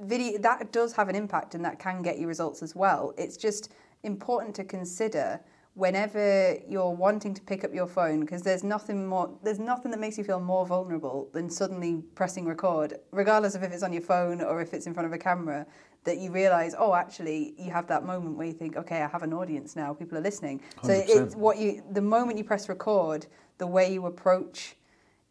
video 0.00 0.38
that 0.38 0.70
does 0.72 0.92
have 0.92 1.08
an 1.08 1.16
impact 1.16 1.54
and 1.54 1.64
that 1.64 1.78
can 1.78 2.02
get 2.02 2.18
you 2.18 2.26
results 2.28 2.62
as 2.62 2.76
well 2.76 3.14
it's 3.16 3.38
just 3.38 3.72
important 4.02 4.54
to 4.54 4.62
consider 4.62 5.40
whenever 5.74 6.58
you're 6.68 6.90
wanting 6.90 7.32
to 7.32 7.40
pick 7.42 7.64
up 7.64 7.72
your 7.72 7.86
phone 7.86 8.20
because 8.20 8.42
there's 8.42 8.62
nothing 8.62 9.06
more 9.06 9.30
there's 9.42 9.58
nothing 9.58 9.90
that 9.90 9.98
makes 9.98 10.18
you 10.18 10.24
feel 10.24 10.40
more 10.40 10.66
vulnerable 10.66 11.30
than 11.32 11.48
suddenly 11.48 12.02
pressing 12.14 12.44
record 12.44 12.94
regardless 13.10 13.54
of 13.54 13.62
if 13.62 13.72
it's 13.72 13.82
on 13.82 13.92
your 13.92 14.02
phone 14.02 14.42
or 14.42 14.60
if 14.60 14.74
it's 14.74 14.86
in 14.86 14.92
front 14.92 15.06
of 15.06 15.12
a 15.14 15.18
camera 15.18 15.66
that 16.04 16.18
you 16.18 16.30
realize 16.30 16.74
oh 16.78 16.94
actually 16.94 17.54
you 17.56 17.70
have 17.70 17.86
that 17.86 18.04
moment 18.04 18.36
where 18.36 18.46
you 18.46 18.52
think 18.52 18.76
okay 18.76 19.00
I 19.00 19.08
have 19.08 19.22
an 19.22 19.32
audience 19.32 19.74
now 19.74 19.94
people 19.94 20.18
are 20.18 20.22
listening 20.22 20.60
so 20.82 20.90
100%. 20.90 21.04
it's 21.08 21.34
what 21.36 21.56
you 21.56 21.82
the 21.92 22.02
moment 22.02 22.36
you 22.36 22.44
press 22.44 22.68
record 22.68 23.26
the 23.56 23.66
way 23.66 23.90
you 23.90 24.04
approach 24.04 24.76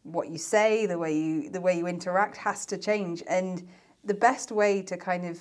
what 0.02 0.28
you 0.28 0.38
say 0.38 0.86
the 0.86 0.98
way 0.98 1.16
you 1.16 1.50
the 1.50 1.60
way 1.60 1.78
you 1.78 1.86
interact 1.86 2.36
has 2.36 2.66
to 2.66 2.76
change 2.76 3.22
and 3.28 3.68
the 4.04 4.14
best 4.14 4.50
way 4.50 4.82
to 4.82 4.96
kind 4.96 5.24
of 5.24 5.38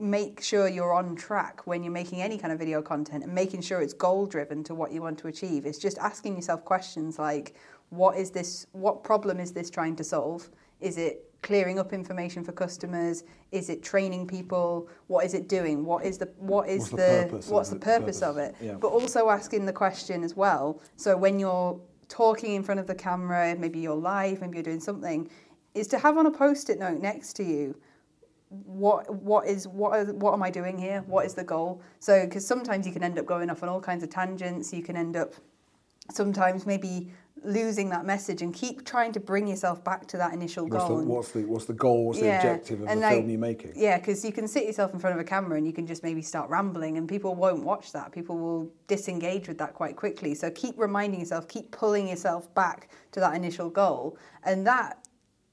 make 0.00 0.42
sure 0.42 0.66
you're 0.66 0.94
on 0.94 1.14
track 1.14 1.66
when 1.66 1.82
you're 1.82 1.92
making 1.92 2.22
any 2.22 2.38
kind 2.38 2.52
of 2.52 2.58
video 2.58 2.80
content 2.80 3.22
and 3.22 3.32
making 3.32 3.60
sure 3.60 3.80
it's 3.82 3.92
goal 3.92 4.26
driven 4.26 4.64
to 4.64 4.74
what 4.74 4.92
you 4.92 5.02
want 5.02 5.18
to 5.18 5.28
achieve. 5.28 5.66
Is 5.66 5.78
just 5.78 5.98
asking 5.98 6.36
yourself 6.36 6.64
questions 6.64 7.18
like 7.18 7.54
what 7.90 8.16
is 8.16 8.30
this 8.30 8.66
what 8.72 9.04
problem 9.04 9.38
is 9.38 9.52
this 9.52 9.68
trying 9.68 9.96
to 9.96 10.04
solve? 10.04 10.48
Is 10.80 10.96
it 10.96 11.26
clearing 11.42 11.78
up 11.78 11.92
information 11.92 12.44
for 12.44 12.52
customers? 12.52 13.24
Is 13.52 13.68
it 13.68 13.82
training 13.82 14.26
people? 14.26 14.88
What 15.08 15.24
is 15.26 15.34
it 15.34 15.48
doing? 15.48 15.84
What 15.84 16.04
is 16.04 16.16
the 16.18 16.26
what 16.38 16.68
is 16.68 16.80
What's 16.80 16.90
the 16.90 16.96
the, 16.96 17.28
purpose 17.28 17.48
what's 17.48 17.68
the 17.70 17.76
purpose 17.76 18.20
purpose? 18.20 18.22
of 18.22 18.38
it? 18.38 18.54
Yeah. 18.60 18.74
but 18.74 18.88
also 18.88 19.28
asking 19.28 19.66
the 19.66 19.72
question 19.72 20.24
as 20.24 20.34
well. 20.34 20.80
So 20.96 21.16
when 21.16 21.38
you're 21.38 21.78
talking 22.08 22.54
in 22.54 22.62
front 22.62 22.80
of 22.80 22.86
the 22.88 22.94
camera 22.94 23.54
maybe 23.56 23.78
you're 23.78 23.94
live 23.94 24.40
maybe 24.40 24.56
you're 24.56 24.64
doing 24.64 24.80
something 24.80 25.30
is 25.74 25.86
to 25.86 25.96
have 25.96 26.18
on 26.18 26.26
a 26.26 26.30
post-it 26.30 26.76
note 26.76 27.00
next 27.00 27.34
to 27.34 27.44
you 27.44 27.76
what 28.50 29.08
what 29.14 29.46
is 29.46 29.66
what 29.68 29.92
are, 29.92 30.04
what 30.12 30.32
am 30.32 30.42
I 30.42 30.50
doing 30.50 30.76
here? 30.76 31.04
What 31.06 31.24
is 31.24 31.34
the 31.34 31.44
goal? 31.44 31.80
So 32.00 32.24
because 32.24 32.46
sometimes 32.46 32.86
you 32.86 32.92
can 32.92 33.02
end 33.02 33.18
up 33.18 33.24
going 33.26 33.48
off 33.48 33.62
on 33.62 33.68
all 33.68 33.80
kinds 33.80 34.02
of 34.02 34.10
tangents. 34.10 34.72
You 34.72 34.82
can 34.82 34.96
end 34.96 35.16
up 35.16 35.34
sometimes 36.10 36.66
maybe 36.66 37.12
losing 37.42 37.88
that 37.88 38.04
message 38.04 38.42
and 38.42 38.52
keep 38.52 38.84
trying 38.84 39.12
to 39.12 39.20
bring 39.20 39.46
yourself 39.46 39.82
back 39.82 40.06
to 40.06 40.16
that 40.18 40.34
initial 40.34 40.66
What's 40.66 40.84
the, 40.84 40.88
goal. 40.88 40.98
and- 40.98 41.08
what's 41.08 41.30
the 41.30 41.42
what's 41.44 41.64
the 41.66 41.72
goal? 41.72 42.06
What's 42.06 42.20
the 42.20 42.34
objective 42.36 42.82
of 42.82 42.88
and 42.88 43.00
the 43.00 43.06
like- 43.06 43.16
film 43.18 43.30
you're 43.30 43.38
making? 43.38 43.72
Yeah, 43.76 43.98
because 43.98 44.24
you 44.24 44.32
can 44.32 44.48
sit 44.48 44.66
yourself 44.66 44.92
in 44.92 44.98
front 44.98 45.14
of 45.14 45.20
a 45.20 45.24
camera 45.24 45.56
and 45.56 45.64
you 45.64 45.72
can 45.72 45.86
just 45.86 46.02
maybe 46.02 46.20
start 46.20 46.50
rambling, 46.50 46.98
and 46.98 47.08
people 47.08 47.36
won't 47.36 47.62
watch 47.64 47.92
that. 47.92 48.10
People 48.10 48.36
will 48.36 48.70
disengage 48.88 49.46
with 49.46 49.58
that 49.58 49.74
quite 49.74 49.94
quickly. 49.94 50.34
So 50.34 50.50
keep 50.50 50.74
reminding 50.76 51.20
yourself, 51.20 51.46
keep 51.46 51.70
pulling 51.70 52.08
yourself 52.08 52.52
back 52.54 52.88
to 53.12 53.20
that 53.20 53.34
initial 53.36 53.70
goal, 53.70 54.18
and 54.44 54.66
that. 54.66 54.98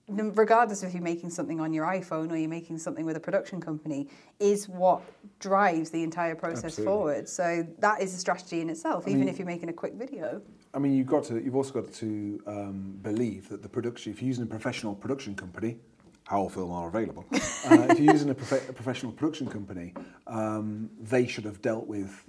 Regardless 0.10 0.84
if 0.84 0.94
you're 0.94 1.04
making 1.04 1.30
something 1.32 1.60
on 1.60 1.74
your 1.74 1.86
iPhone 1.86 2.32
or 2.32 2.38
you're 2.38 2.50
making 2.50 2.78
something 2.78 3.06
with 3.06 3.18
a 3.18 3.20
production 3.20 3.60
company, 3.60 4.08
is 4.40 4.70
what 4.70 5.02
drives 5.40 5.90
the 5.90 6.02
entire 6.02 6.34
process 6.34 6.66
Absolutely. 6.66 6.86
forward. 6.94 7.30
So 7.30 7.68
that 7.80 8.02
is 8.02 8.14
a 8.14 8.18
strategy 8.18 8.62
in 8.62 8.70
itself, 8.70 9.06
even 9.08 9.22
mean- 9.22 9.30
if 9.30 9.38
you're 9.38 9.46
making 9.46 9.68
a 9.68 9.74
quick 9.74 9.96
video. 9.96 10.42
I 10.74 10.80
mean, 10.80 10.94
you've 10.94 11.08
got 11.08 11.24
to. 11.26 11.42
You've 11.44 11.56
also 11.56 11.74
got 11.74 11.92
to 11.94 12.40
um, 12.46 13.00
believe 13.02 13.50
that 13.50 13.64
the 13.64 13.70
production. 13.70 14.12
If 14.12 14.22
you're 14.22 14.28
using 14.28 14.44
a 14.44 14.48
professional 14.48 14.94
production 14.94 15.34
company, 15.36 15.80
Howell 16.26 16.50
Film 16.50 16.72
are 16.72 16.88
available. 16.88 17.26
uh, 17.34 17.88
if 17.90 18.00
you're 18.00 18.14
using 18.14 18.30
a, 18.30 18.36
profe- 18.36 18.70
a 18.70 18.74
professional 18.74 19.12
production 19.12 19.48
company, 19.48 19.94
um, 20.28 20.90
they 21.02 21.26
should 21.26 21.46
have 21.46 21.62
dealt 21.62 21.88
with. 21.88 22.24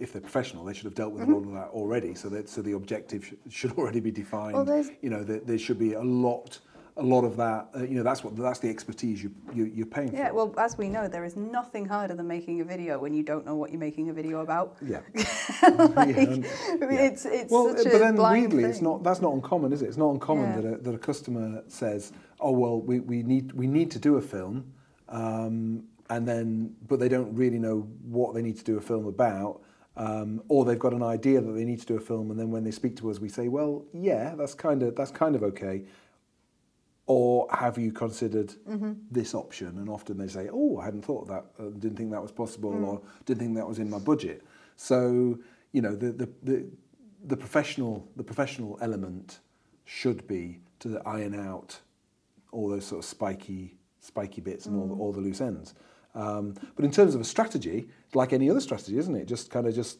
If 0.00 0.12
they're 0.12 0.20
professional, 0.20 0.64
they 0.64 0.74
should 0.74 0.84
have 0.84 0.94
dealt 0.94 1.12
with 1.12 1.22
a 1.22 1.32
lot 1.32 1.44
of 1.44 1.52
that 1.52 1.68
already. 1.68 2.14
So 2.14 2.28
that 2.30 2.48
so 2.48 2.62
the 2.62 2.72
objective 2.72 3.24
sh- 3.24 3.52
should 3.52 3.72
already 3.78 4.00
be 4.00 4.10
defined. 4.10 4.54
Well, 4.54 4.84
you 5.00 5.08
know, 5.08 5.22
there, 5.22 5.40
there 5.40 5.58
should 5.58 5.78
be 5.78 5.94
a 5.94 6.02
lot, 6.02 6.58
a 6.96 7.02
lot 7.02 7.24
of 7.24 7.36
that. 7.36 7.68
Uh, 7.74 7.82
you 7.82 7.96
know, 7.96 8.02
that's 8.04 8.22
what 8.22 8.36
that's 8.36 8.60
the 8.60 8.68
expertise 8.68 9.22
you, 9.22 9.32
you 9.52 9.64
you're 9.74 9.86
paying 9.86 10.08
Yeah, 10.12 10.14
for. 10.14 10.24
Yeah, 10.26 10.30
well, 10.32 10.54
as 10.58 10.78
we 10.78 10.88
know, 10.88 11.08
there 11.08 11.24
is 11.24 11.34
nothing 11.36 11.86
harder 11.86 12.14
than 12.14 12.28
making 12.28 12.60
a 12.60 12.64
video 12.64 12.98
when 12.98 13.12
you 13.14 13.22
don't 13.24 13.44
know 13.44 13.56
what 13.56 13.70
you're 13.70 13.80
making 13.80 14.10
a 14.10 14.12
video 14.12 14.40
about. 14.40 14.76
yeah. 14.80 15.00
like, 15.62 16.08
Yeah, 16.08 16.20
and- 16.20 16.44
it's 16.80 17.24
it's 17.26 17.50
Well, 17.50 17.74
such 17.76 17.84
but 17.84 17.94
a 17.96 17.98
then 17.98 18.16
weirdly, 18.16 18.62
thing. 18.62 18.70
it's 18.70 18.80
not. 18.80 19.02
That's 19.02 19.20
not 19.20 19.32
uncommon, 19.34 19.72
is 19.72 19.82
it? 19.82 19.86
It's 19.88 19.96
not 19.96 20.10
uncommon 20.10 20.54
that, 20.62 20.64
a, 20.72 20.76
that 20.78 20.94
a 20.94 20.98
customer 20.98 21.62
says, 21.68 22.12
"Oh 22.40 22.52
well, 22.52 22.80
we, 22.80 23.00
we 23.00 23.22
need 23.22 23.52
we 23.52 23.66
need 23.66 23.90
to 23.92 23.98
do 23.98 24.16
a 24.16 24.22
film," 24.22 24.72
um, 25.08 25.84
and 26.10 26.28
then 26.28 26.74
but 26.88 27.00
they 27.00 27.08
don't 27.08 27.34
really 27.34 27.58
know 27.58 27.88
what 28.08 28.34
they 28.34 28.42
need 28.42 28.56
to 28.58 28.64
do 28.64 28.76
a 28.76 28.80
film 28.80 29.06
about, 29.06 29.60
um, 29.96 30.42
or 30.48 30.64
they've 30.64 30.78
got 30.78 30.92
an 30.92 31.02
idea 31.02 31.40
that 31.40 31.52
they 31.52 31.64
need 31.64 31.80
to 31.80 31.86
do 31.86 31.96
a 31.96 32.00
film, 32.00 32.30
and 32.30 32.38
then 32.38 32.50
when 32.50 32.62
they 32.64 32.70
speak 32.70 32.96
to 32.98 33.10
us, 33.10 33.18
we 33.20 33.28
say, 33.28 33.48
"Well, 33.48 33.84
yeah, 33.92 34.34
that's 34.36 34.54
kind 34.54 34.82
of 34.82 34.94
that's 34.94 35.10
kind 35.10 35.34
of 35.34 35.42
okay." 35.42 35.84
Or 37.06 37.46
have 37.50 37.76
you 37.78 37.92
considered 37.92 38.54
Mm-hmm. 38.68 38.92
this 39.10 39.34
option? 39.34 39.78
And 39.78 39.88
often 39.90 40.16
they 40.16 40.26
say, 40.28 40.48
"Oh, 40.52 40.78
I 40.78 40.84
hadn't 40.86 41.02
thought 41.02 41.22
of 41.22 41.28
that. 41.28 41.44
Uh, 41.58 41.70
didn't 41.78 41.96
think 41.96 42.10
that 42.12 42.22
was 42.22 42.32
possible, 42.32 42.72
Mm. 42.72 42.86
or 42.86 43.02
didn't 43.26 43.40
think 43.40 43.54
that 43.56 43.68
was 43.68 43.78
in 43.78 43.90
my 43.90 43.98
budget." 43.98 44.42
So, 44.76 45.38
you 45.72 45.82
know, 45.82 45.94
the 45.94 46.12
the, 46.12 46.28
the 46.42 46.66
the 47.26 47.36
professional 47.36 48.08
the 48.16 48.24
professional 48.24 48.78
element 48.80 49.40
should 49.84 50.26
be 50.26 50.60
to 50.80 51.00
iron 51.04 51.34
out 51.48 51.78
all 52.52 52.68
those 52.70 52.86
sort 52.86 53.00
of 53.00 53.04
spiky 53.04 53.76
spiky 54.00 54.40
bits 54.40 54.66
and 54.66 54.76
all, 54.78 54.86
the, 54.86 54.94
all 54.94 55.12
the 55.12 55.20
loose 55.20 55.40
ends. 55.42 55.74
Um, 56.14 56.54
but 56.76 56.84
in 56.84 56.90
terms 56.90 57.14
of 57.14 57.20
a 57.20 57.24
strategy, 57.24 57.88
like 58.14 58.32
any 58.32 58.48
other 58.50 58.60
strategy, 58.60 58.96
isn't 58.98 59.14
it? 59.14 59.26
Just 59.26 59.50
kind 59.50 59.66
of 59.66 59.74
just 59.74 59.98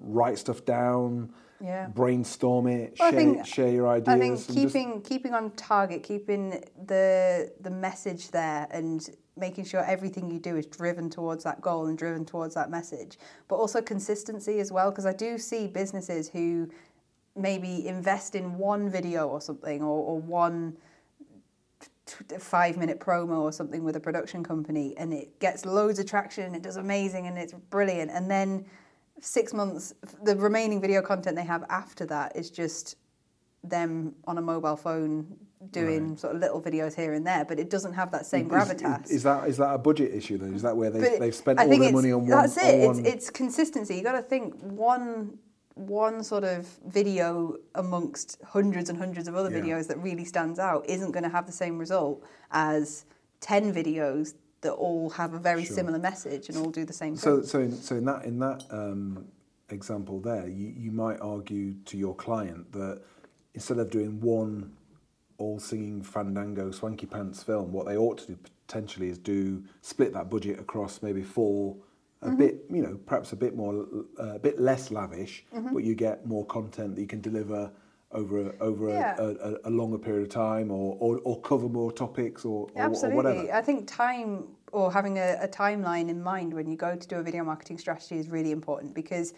write 0.00 0.38
stuff 0.38 0.64
down, 0.64 1.32
Yeah. 1.62 1.88
brainstorm 1.88 2.66
it, 2.68 2.96
Well, 2.98 3.10
share, 3.10 3.20
think- 3.20 3.46
share 3.46 3.68
your 3.68 3.88
ideas. 3.88 4.08
I 4.08 4.18
think 4.18 4.36
and 4.38 4.44
just- 4.44 4.50
keeping 4.58 5.02
keeping 5.02 5.34
on 5.34 5.50
target, 5.52 6.02
keeping 6.02 6.62
the 6.86 7.52
the 7.60 7.70
message 7.70 8.30
there, 8.30 8.66
and 8.70 9.08
making 9.36 9.64
sure 9.64 9.80
everything 9.84 10.30
you 10.30 10.38
do 10.38 10.56
is 10.56 10.66
driven 10.66 11.08
towards 11.10 11.44
that 11.44 11.60
goal 11.60 11.86
and 11.86 11.96
driven 11.96 12.24
towards 12.24 12.54
that 12.54 12.70
message, 12.70 13.18
but 13.48 13.56
also 13.56 13.80
consistency 13.82 14.58
as 14.60 14.72
well. 14.72 14.90
Because 14.90 15.06
I 15.06 15.12
do 15.12 15.38
see 15.38 15.66
businesses 15.66 16.28
who 16.30 16.68
maybe 17.36 17.86
invest 17.86 18.34
in 18.34 18.58
one 18.58 18.88
video 18.90 19.28
or 19.28 19.40
something, 19.40 19.82
or, 19.82 19.98
or 20.04 20.18
one 20.18 20.76
five 22.40 22.76
minute 22.76 22.98
promo 22.98 23.38
or 23.38 23.52
something 23.52 23.84
with 23.84 23.94
a 23.94 24.00
production 24.00 24.42
company 24.42 24.96
and 24.96 25.12
it 25.14 25.38
gets 25.38 25.64
loads 25.64 26.00
of 26.00 26.06
traction 26.06 26.42
and 26.42 26.56
it 26.56 26.62
does 26.62 26.76
amazing 26.76 27.28
and 27.28 27.38
it's 27.38 27.52
brilliant 27.52 28.10
and 28.10 28.28
then 28.28 28.64
six 29.20 29.52
months 29.52 29.94
the 30.24 30.34
remaining 30.36 30.80
video 30.80 31.02
content 31.02 31.36
they 31.36 31.44
have 31.44 31.64
after 31.68 32.06
that 32.06 32.34
is 32.36 32.50
just 32.50 32.96
them 33.64 34.14
on 34.26 34.38
a 34.38 34.42
mobile 34.42 34.76
phone 34.76 35.26
doing 35.70 36.16
sort 36.16 36.34
of 36.34 36.40
little 36.40 36.60
videos 36.62 36.94
here 36.94 37.12
and 37.12 37.26
there 37.26 37.44
but 37.44 37.58
it 37.58 37.68
doesn't 37.68 37.92
have 37.92 38.10
that 38.10 38.24
same 38.24 38.48
gravitas 38.48 39.04
Is, 39.04 39.10
is 39.10 39.22
that 39.24 39.46
is 39.48 39.56
that 39.58 39.74
a 39.74 39.78
budget 39.78 40.14
issue 40.14 40.38
though? 40.38 40.46
Is 40.46 40.62
that 40.62 40.74
where 40.74 40.88
they, 40.90 41.18
they've 41.18 41.34
spent 41.34 41.58
all 41.60 41.68
their 41.68 41.92
money 41.92 42.12
on 42.12 42.20
one? 42.22 42.30
That's 42.30 42.56
it. 42.56 42.86
one- 42.86 42.98
It's, 43.00 43.08
it's 43.08 43.30
consistency. 43.30 43.96
You 43.96 44.02
got 44.02 44.12
to 44.12 44.22
think 44.22 44.54
one 44.62 45.38
one 45.74 46.22
sort 46.24 46.44
of 46.44 46.66
video 46.86 47.56
amongst 47.74 48.38
hundreds 48.46 48.88
and 48.90 48.98
hundreds 48.98 49.28
of 49.28 49.34
other 49.34 49.50
Yeah. 49.50 49.60
videos 49.62 49.86
that 49.88 49.98
really 49.98 50.24
stands 50.24 50.58
out 50.58 50.84
isn't 50.88 51.12
going 51.12 51.22
to 51.24 51.28
have 51.30 51.46
the 51.46 51.52
same 51.52 51.76
result 51.78 52.22
as 52.52 53.04
ten 53.40 53.72
videos 53.74 54.34
that 54.62 54.72
all 54.72 55.10
have 55.10 55.34
a 55.34 55.38
very 55.38 55.64
Sure. 55.64 55.76
similar 55.76 55.98
message 55.98 56.48
and 56.48 56.58
all 56.58 56.70
do 56.70 56.84
the 56.84 56.92
same 56.92 57.16
So, 57.16 57.38
thing. 57.38 57.46
so, 57.46 57.60
in, 57.60 57.72
so 57.72 57.96
in 57.96 58.04
that 58.04 58.24
in 58.24 58.38
that 58.40 58.64
um, 58.70 59.26
example 59.70 60.20
there, 60.20 60.48
you, 60.48 60.72
you 60.76 60.90
might 60.92 61.18
argue 61.20 61.74
to 61.86 61.96
your 61.96 62.14
client 62.14 62.70
that 62.72 63.00
instead 63.54 63.78
of 63.78 63.90
doing 63.90 64.20
one 64.20 64.72
all 65.38 65.58
singing 65.58 66.02
fandango 66.02 66.70
swanky 66.70 67.06
pants 67.06 67.42
film, 67.42 67.72
what 67.72 67.86
they 67.86 67.96
ought 67.96 68.18
to 68.18 68.26
do 68.28 68.38
potentially 68.66 69.08
is 69.08 69.16
do 69.18 69.62
split 69.80 70.12
that 70.12 70.28
budget 70.28 70.58
across 70.60 71.02
maybe 71.02 71.22
four, 71.22 71.76
a 72.22 72.26
Mm-hmm. 72.26 72.36
bit 72.36 72.64
you 72.70 72.82
know 72.82 72.98
perhaps 73.06 73.32
a 73.32 73.36
bit 73.36 73.56
more 73.56 73.86
uh, 74.18 74.34
a 74.34 74.38
bit 74.38 74.60
less 74.60 74.90
lavish, 74.90 75.42
Mm-hmm. 75.54 75.72
but 75.72 75.84
you 75.84 75.94
get 75.94 76.26
more 76.26 76.44
content 76.44 76.94
that 76.96 77.00
you 77.00 77.06
can 77.06 77.22
deliver 77.22 77.70
over 78.12 78.50
a, 78.50 78.54
over 78.60 78.88
Yeah. 78.88 79.16
a, 79.18 79.24
a, 79.24 79.56
a 79.64 79.70
longer 79.70 79.98
period 79.98 80.22
of 80.24 80.28
time, 80.30 80.70
or, 80.70 80.96
or, 81.00 81.20
or 81.24 81.40
cover 81.40 81.68
more 81.68 81.92
topics, 81.92 82.44
or, 82.44 82.68
or, 82.74 82.82
or 82.82 82.84
Absolutely. 82.86 83.16
whatever. 83.16 83.52
I 83.52 83.62
think 83.62 83.86
time 83.86 84.48
or 84.72 84.92
having 84.92 85.18
a, 85.18 85.36
a 85.40 85.48
timeline 85.48 86.08
in 86.08 86.22
mind 86.22 86.54
when 86.54 86.68
you 86.68 86.76
go 86.76 86.94
to 86.94 87.08
do 87.08 87.16
a 87.16 87.22
video 87.22 87.42
marketing 87.42 87.76
strategy 87.76 88.16
is 88.18 88.28
really 88.28 88.52
important 88.52 88.94
because 88.94 89.34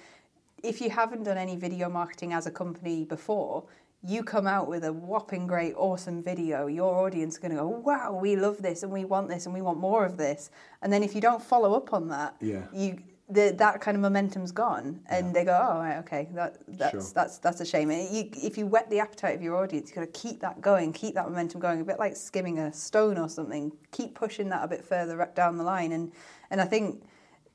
if 0.62 0.78
you 0.80 0.90
haven't 0.90 1.22
done 1.24 1.38
any 1.38 1.56
video 1.56 1.88
marketing 1.88 2.34
as 2.34 2.46
a 2.46 2.50
company 2.50 3.04
before, 3.04 3.64
you 4.04 4.22
come 4.22 4.46
out 4.46 4.68
with 4.68 4.84
a 4.84 4.92
whopping 4.92 5.46
great, 5.46 5.74
awesome 5.76 6.22
video, 6.22 6.66
your 6.66 7.06
audience 7.06 7.34
is 7.34 7.38
going 7.38 7.52
to 7.52 7.56
go, 7.56 7.66
wow, 7.66 8.12
we 8.12 8.36
love 8.36 8.60
this 8.60 8.82
and 8.82 8.92
we 8.92 9.04
want 9.04 9.28
this 9.28 9.46
and 9.46 9.54
we 9.54 9.62
want 9.62 9.78
more 9.78 10.04
of 10.04 10.16
this. 10.16 10.50
And 10.82 10.92
then 10.92 11.02
if 11.02 11.14
you 11.14 11.20
don't 11.20 11.42
follow 11.42 11.74
up 11.74 11.92
on 11.94 12.08
that, 12.08 12.36
Yeah. 12.40 12.64
you 12.74 12.98
the, 13.32 13.54
that 13.58 13.80
kind 13.80 13.96
of 13.96 14.00
momentum's 14.00 14.52
gone, 14.52 15.00
and 15.08 15.34
they 15.34 15.44
go, 15.44 15.52
"Oh, 15.52 15.78
right, 15.78 15.98
okay, 15.98 16.28
that, 16.34 16.58
that's 16.68 16.90
Sure. 16.90 17.12
that's 17.14 17.38
that's 17.38 17.60
a 17.60 17.64
shame." 17.64 17.90
And 17.90 18.14
you, 18.14 18.28
if 18.34 18.58
you 18.58 18.66
whet 18.66 18.90
the 18.90 19.00
appetite 19.00 19.34
of 19.34 19.42
your 19.42 19.56
audience, 19.56 19.90
you 19.90 19.94
got 19.94 20.12
to 20.12 20.20
keep 20.20 20.40
that 20.40 20.60
going, 20.60 20.92
keep 20.92 21.14
that 21.14 21.28
momentum 21.28 21.60
going, 21.60 21.80
a 21.80 21.84
bit 21.84 21.98
like 21.98 22.16
skimming 22.16 22.58
a 22.58 22.72
stone 22.72 23.18
or 23.18 23.28
something. 23.28 23.72
Keep 23.90 24.14
pushing 24.14 24.48
that 24.50 24.64
a 24.64 24.68
bit 24.68 24.84
further 24.84 25.30
down 25.34 25.56
the 25.56 25.64
line, 25.64 25.92
and 25.92 26.12
and 26.50 26.60
I 26.60 26.64
think 26.64 27.02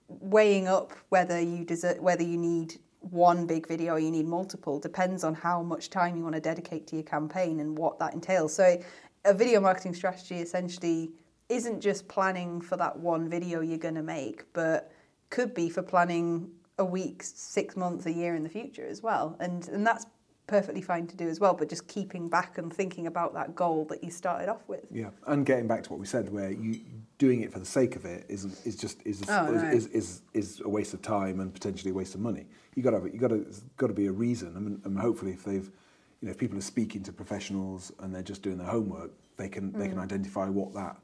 weighing 0.07 0.67
up 0.67 0.93
whether 1.10 1.39
you 1.39 1.63
deserve, 1.65 2.00
whether 2.00 2.24
you 2.24 2.38
need 2.38 2.75
one 3.01 3.46
big 3.46 3.67
video 3.67 3.93
or 3.93 4.00
you 4.00 4.12
need 4.12 4.25
multiple 4.25 4.79
depends 4.79 5.24
on 5.24 5.34
how 5.34 5.62
much 5.62 5.89
time 5.89 6.17
you 6.17 6.24
want 6.24 6.36
to 6.36 6.41
dedicate 6.41 6.88
to 6.88 6.96
your 6.96 7.03
campaign 7.03 7.60
and 7.60 7.77
what 7.77 8.00
that 8.00 8.13
entails. 8.13 8.53
So, 8.53 8.81
a 9.25 9.34
video 9.34 9.60
marketing 9.60 9.93
strategy 9.93 10.38
essentially 10.38 11.12
isn't 11.50 11.81
just 11.81 12.07
planning 12.07 12.62
for 12.62 12.77
that 12.77 12.98
one 12.98 13.29
video 13.29 13.62
you're 13.62 13.77
going 13.77 13.96
to 13.96 14.03
make, 14.03 14.51
but 14.53 14.91
could 15.29 15.53
be 15.53 15.69
for 15.69 15.81
planning 15.81 16.51
a 16.77 16.86
week, 16.86 17.24
six 17.24 17.75
months, 17.75 18.05
a 18.05 18.12
year 18.12 18.36
in 18.36 18.43
the 18.43 18.50
future 18.50 18.86
as 18.86 19.01
well. 19.01 19.36
And 19.39 19.67
and 19.69 19.86
that's 19.86 20.05
perfectly 20.48 20.81
fine 20.81 21.05
to 21.05 21.17
do 21.17 21.27
as 21.27 21.39
well, 21.39 21.53
but 21.53 21.67
just 21.67 21.88
keeping 21.88 22.29
back 22.29 22.57
and 22.57 22.74
thinking 22.74 23.05
about 23.05 23.34
that 23.34 23.53
goal 23.53 23.86
that 23.86 24.01
you 24.01 24.10
started 24.10 24.48
off 24.48 24.67
with. 24.67 24.86
Yeah, 24.89 25.10
and 25.27 25.46
getting 25.46 25.67
back 25.67 25.84
to 25.84 25.89
what 25.89 26.00
we 26.00 26.05
said, 26.05 26.31
where 26.31 26.51
you 26.51 26.79
doing 27.17 27.41
it 27.41 27.51
for 27.51 27.60
the 27.60 27.65
sake 27.65 27.96
of 27.96 28.05
it 28.05 28.25
isn't 28.29 28.57
is 28.65 28.75
just 28.75 29.05
is 29.05 29.24
Oh, 29.27 29.53
is, 29.53 29.62
no. 29.62 29.69
is, 29.69 29.86
is 29.88 30.22
is 30.34 30.62
a 30.63 30.69
waste 30.69 30.93
of 30.93 31.01
time 31.01 31.41
and 31.41 31.53
potentially 31.53 31.91
a 31.91 31.93
waste 31.93 32.15
of 32.15 32.22
money. 32.22 32.46
You 32.75 32.84
got 32.84 32.91
to 32.91 33.10
you 33.12 33.19
got 33.19 33.29
to 33.29 33.46
got 33.75 33.88
to 33.88 33.93
be 33.93 34.07
a 34.07 34.12
reason, 34.12 34.53
I 34.55 34.60
mean, 34.60 34.81
and 34.86 34.98
hopefully 34.98 35.34
if 35.34 35.43
they've 35.43 35.69
you 36.22 36.27
know 36.27 36.31
if 36.31 36.38
people 36.38 36.57
are 36.57 36.62
speaking 36.62 37.03
to 37.03 37.13
professionals 37.13 37.91
and 38.00 38.15
they're 38.15 38.24
just 38.24 38.41
doing 38.41 38.57
their 38.57 38.67
homework, 38.67 39.12
they 39.36 39.50
can 39.50 39.74
they 39.74 39.89
can 39.89 39.98
mm. 39.98 40.03
identify 40.03 40.48
what 40.48 40.74
that 40.74 40.98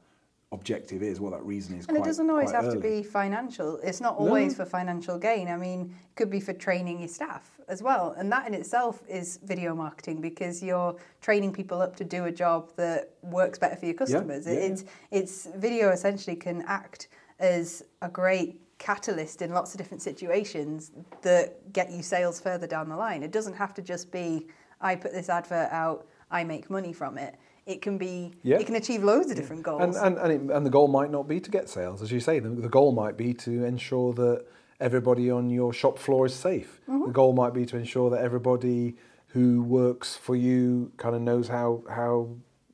objective 0.54 1.02
is, 1.02 1.20
what 1.20 1.32
that 1.32 1.44
reason 1.44 1.76
is. 1.78 1.86
And 1.86 1.96
quite, 1.96 2.06
it 2.06 2.08
doesn't 2.08 2.30
always 2.30 2.52
have 2.52 2.70
to 2.72 2.78
be 2.78 3.02
financial. 3.02 3.78
It's 3.82 4.00
not 4.00 4.16
always 4.16 4.56
for 4.56 4.64
financial 4.64 5.18
gain. 5.18 5.48
I 5.48 5.56
mean, 5.56 5.94
it 6.10 6.16
could 6.16 6.30
be 6.30 6.40
for 6.40 6.52
training 6.52 7.00
your 7.00 7.08
staff 7.08 7.50
as 7.68 7.82
well. 7.82 8.14
And 8.16 8.30
that 8.32 8.46
in 8.46 8.54
itself 8.54 9.02
is 9.08 9.38
video 9.44 9.74
marketing 9.74 10.20
because 10.20 10.62
you're 10.62 10.96
training 11.20 11.52
people 11.52 11.82
up 11.82 11.96
to 11.96 12.04
do 12.04 12.24
a 12.26 12.32
job 12.32 12.70
that 12.76 13.10
works 13.22 13.58
better 13.58 13.76
for 13.76 13.86
your 13.86 13.94
customers. 13.94 14.46
yeah, 14.46 14.52
it's 14.52 14.84
it's 15.10 15.46
video 15.56 15.90
essentially 15.90 16.36
can 16.36 16.62
act 16.62 17.08
as 17.38 17.82
a 18.00 18.08
great 18.08 18.60
catalyst 18.78 19.42
in 19.42 19.52
lots 19.52 19.72
of 19.72 19.78
different 19.78 20.02
situations 20.02 20.92
that 21.22 21.72
get 21.72 21.90
you 21.90 22.02
sales 22.02 22.40
further 22.40 22.66
down 22.66 22.88
the 22.88 22.96
line. 22.96 23.22
It 23.22 23.32
doesn't 23.32 23.54
have 23.54 23.74
to 23.74 23.82
just 23.82 24.10
be 24.10 24.46
I 24.80 24.94
put 24.96 25.12
this 25.12 25.28
advert 25.28 25.70
out, 25.72 26.06
I 26.30 26.44
make 26.44 26.68
money 26.68 26.92
from 26.92 27.16
it. 27.18 27.36
It 27.66 27.80
can 27.80 27.96
be 27.96 28.32
Yeah. 28.42 28.58
it 28.58 28.66
can 28.66 28.76
achieve 28.76 29.02
loads 29.02 29.30
of 29.30 29.36
different 29.36 29.62
goals. 29.62 29.82
And 29.82 29.94
and 29.94 30.18
and, 30.18 30.50
it, 30.50 30.54
and 30.54 30.66
the 30.66 30.70
goal 30.70 30.88
might 30.88 31.10
not 31.10 31.26
be 31.26 31.40
to 31.40 31.50
get 31.50 31.68
sales, 31.68 32.02
as 32.02 32.12
you 32.12 32.20
say. 32.20 32.38
The, 32.38 32.50
the 32.50 32.68
goal 32.68 32.92
might 32.92 33.16
be 33.16 33.32
to 33.34 33.64
ensure 33.64 34.12
that 34.14 34.44
everybody 34.80 35.30
on 35.30 35.48
your 35.50 35.72
shop 35.72 35.98
floor 35.98 36.26
is 36.26 36.34
safe. 36.34 36.80
Mm-hmm. 36.88 37.06
The 37.06 37.12
goal 37.12 37.32
might 37.32 37.54
be 37.54 37.64
to 37.66 37.76
ensure 37.76 38.10
that 38.10 38.20
everybody 38.20 38.96
who 39.28 39.62
works 39.62 40.14
for 40.16 40.36
you 40.36 40.92
kind 40.96 41.14
of 41.14 41.22
knows 41.22 41.48
how 41.48 41.82
how 41.88 42.28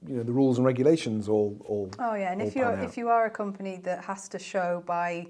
you 0.06 0.16
know 0.16 0.22
the 0.22 0.32
rules 0.32 0.58
and 0.58 0.66
regulations 0.66 1.28
all 1.28 1.56
all. 1.66 1.90
Oh 1.98 2.14
yeah, 2.14 2.32
and 2.32 2.42
if 2.42 2.56
you're 2.56 2.72
if 2.80 2.96
you 2.96 3.08
are 3.08 3.26
a 3.26 3.30
company 3.30 3.78
that 3.84 4.04
has 4.04 4.28
to 4.30 4.38
show 4.38 4.82
by 4.86 5.28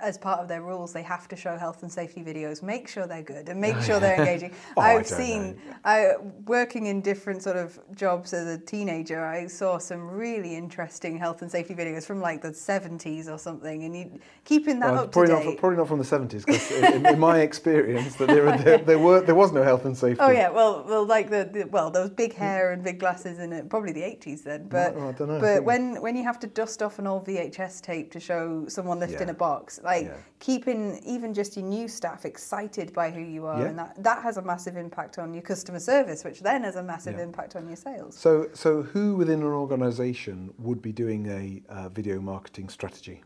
as 0.00 0.18
part 0.18 0.40
of 0.40 0.48
their 0.48 0.62
rules, 0.62 0.92
they 0.92 1.02
have 1.02 1.28
to 1.28 1.36
show 1.36 1.56
health 1.56 1.82
and 1.82 1.92
safety 1.92 2.22
videos. 2.22 2.62
Make 2.62 2.88
sure 2.88 3.06
they're 3.06 3.22
good 3.22 3.48
and 3.48 3.60
make 3.60 3.78
sure 3.80 4.00
they're 4.00 4.18
engaging. 4.18 4.52
Oh, 4.76 4.80
I've 4.80 5.06
seen, 5.06 5.60
I 5.84 6.12
working 6.46 6.86
in 6.86 7.00
different 7.00 7.42
sort 7.42 7.56
of 7.56 7.78
jobs 7.94 8.32
as 8.32 8.46
a 8.46 8.58
teenager. 8.58 9.24
I 9.24 9.46
saw 9.46 9.78
some 9.78 10.08
really 10.08 10.54
interesting 10.54 11.18
health 11.18 11.42
and 11.42 11.50
safety 11.50 11.74
videos 11.74 12.04
from 12.06 12.20
like 12.20 12.42
the 12.42 12.54
seventies 12.54 13.28
or 13.28 13.38
something, 13.38 13.84
and 13.84 13.96
you 13.96 14.20
keeping 14.44 14.80
that 14.80 14.92
Well, 14.92 15.04
up 15.04 15.12
to 15.12 15.12
probably 15.12 15.34
date. 15.34 15.44
not, 15.46 15.56
probably 15.58 15.78
not 15.78 15.88
from 15.88 15.98
the 15.98 16.04
seventies, 16.04 16.44
because 16.44 16.70
in, 16.70 17.06
in 17.06 17.18
my 17.18 17.40
experience, 17.40 18.16
that 18.16 18.28
there, 18.28 18.56
there, 18.58 18.78
there 18.78 18.98
were 18.98 19.20
there 19.20 19.34
was 19.34 19.52
no 19.52 19.62
health 19.62 19.84
and 19.84 19.96
safety. 19.96 20.20
Oh 20.20 20.30
yeah, 20.30 20.50
well, 20.50 20.84
well, 20.86 21.04
like 21.06 21.30
the, 21.30 21.48
the 21.52 21.64
well, 21.64 21.90
those 21.90 22.10
big 22.10 22.32
mm. 22.32 22.36
hair 22.36 22.72
and 22.72 22.82
big 22.82 22.98
glasses 22.98 23.38
in 23.38 23.52
it, 23.52 23.68
probably 23.68 23.92
the 23.92 24.02
eighties 24.02 24.42
then. 24.42 24.68
But 24.68 24.94
Well, 24.94 25.08
I 25.08 25.12
don't 25.12 25.28
know, 25.28 25.40
but 25.40 25.64
when 25.64 26.00
when 26.00 26.16
you 26.16 26.24
have 26.24 26.38
to 26.40 26.46
dust 26.46 26.82
off 26.82 26.98
an 26.98 27.06
old 27.06 27.26
VHS 27.26 27.80
tape 27.80 28.12
to 28.12 28.20
show 28.20 28.66
someone 28.68 28.98
lifting 29.00 29.28
Yeah. 29.28 29.32
a 29.32 29.34
box, 29.34 29.73
like 29.82 30.06
Yeah. 30.06 30.16
keeping 30.38 30.98
even 31.04 31.34
just 31.34 31.56
your 31.56 31.64
new 31.64 31.88
staff 31.88 32.24
excited 32.24 32.92
by 32.92 33.10
who 33.10 33.20
you 33.20 33.46
are, 33.46 33.60
Yeah. 33.60 33.68
and 33.68 33.78
that 33.78 34.02
that 34.02 34.22
has 34.22 34.36
a 34.36 34.42
massive 34.42 34.76
impact 34.76 35.18
on 35.18 35.32
your 35.34 35.42
customer 35.42 35.80
service, 35.80 36.24
which 36.24 36.40
then 36.40 36.62
has 36.64 36.76
a 36.76 36.82
massive 36.82 37.16
Yeah. 37.16 37.24
impact 37.24 37.56
on 37.56 37.66
your 37.66 37.76
sales. 37.76 38.16
So 38.16 38.48
so 38.52 38.82
who 38.82 39.16
within 39.16 39.40
an 39.40 39.46
organisation 39.48 40.52
would 40.58 40.80
be 40.82 40.92
doing 40.92 41.26
a 41.26 41.62
uh, 41.68 41.88
video 41.88 42.20
marketing 42.20 42.68
strategy? 42.68 43.22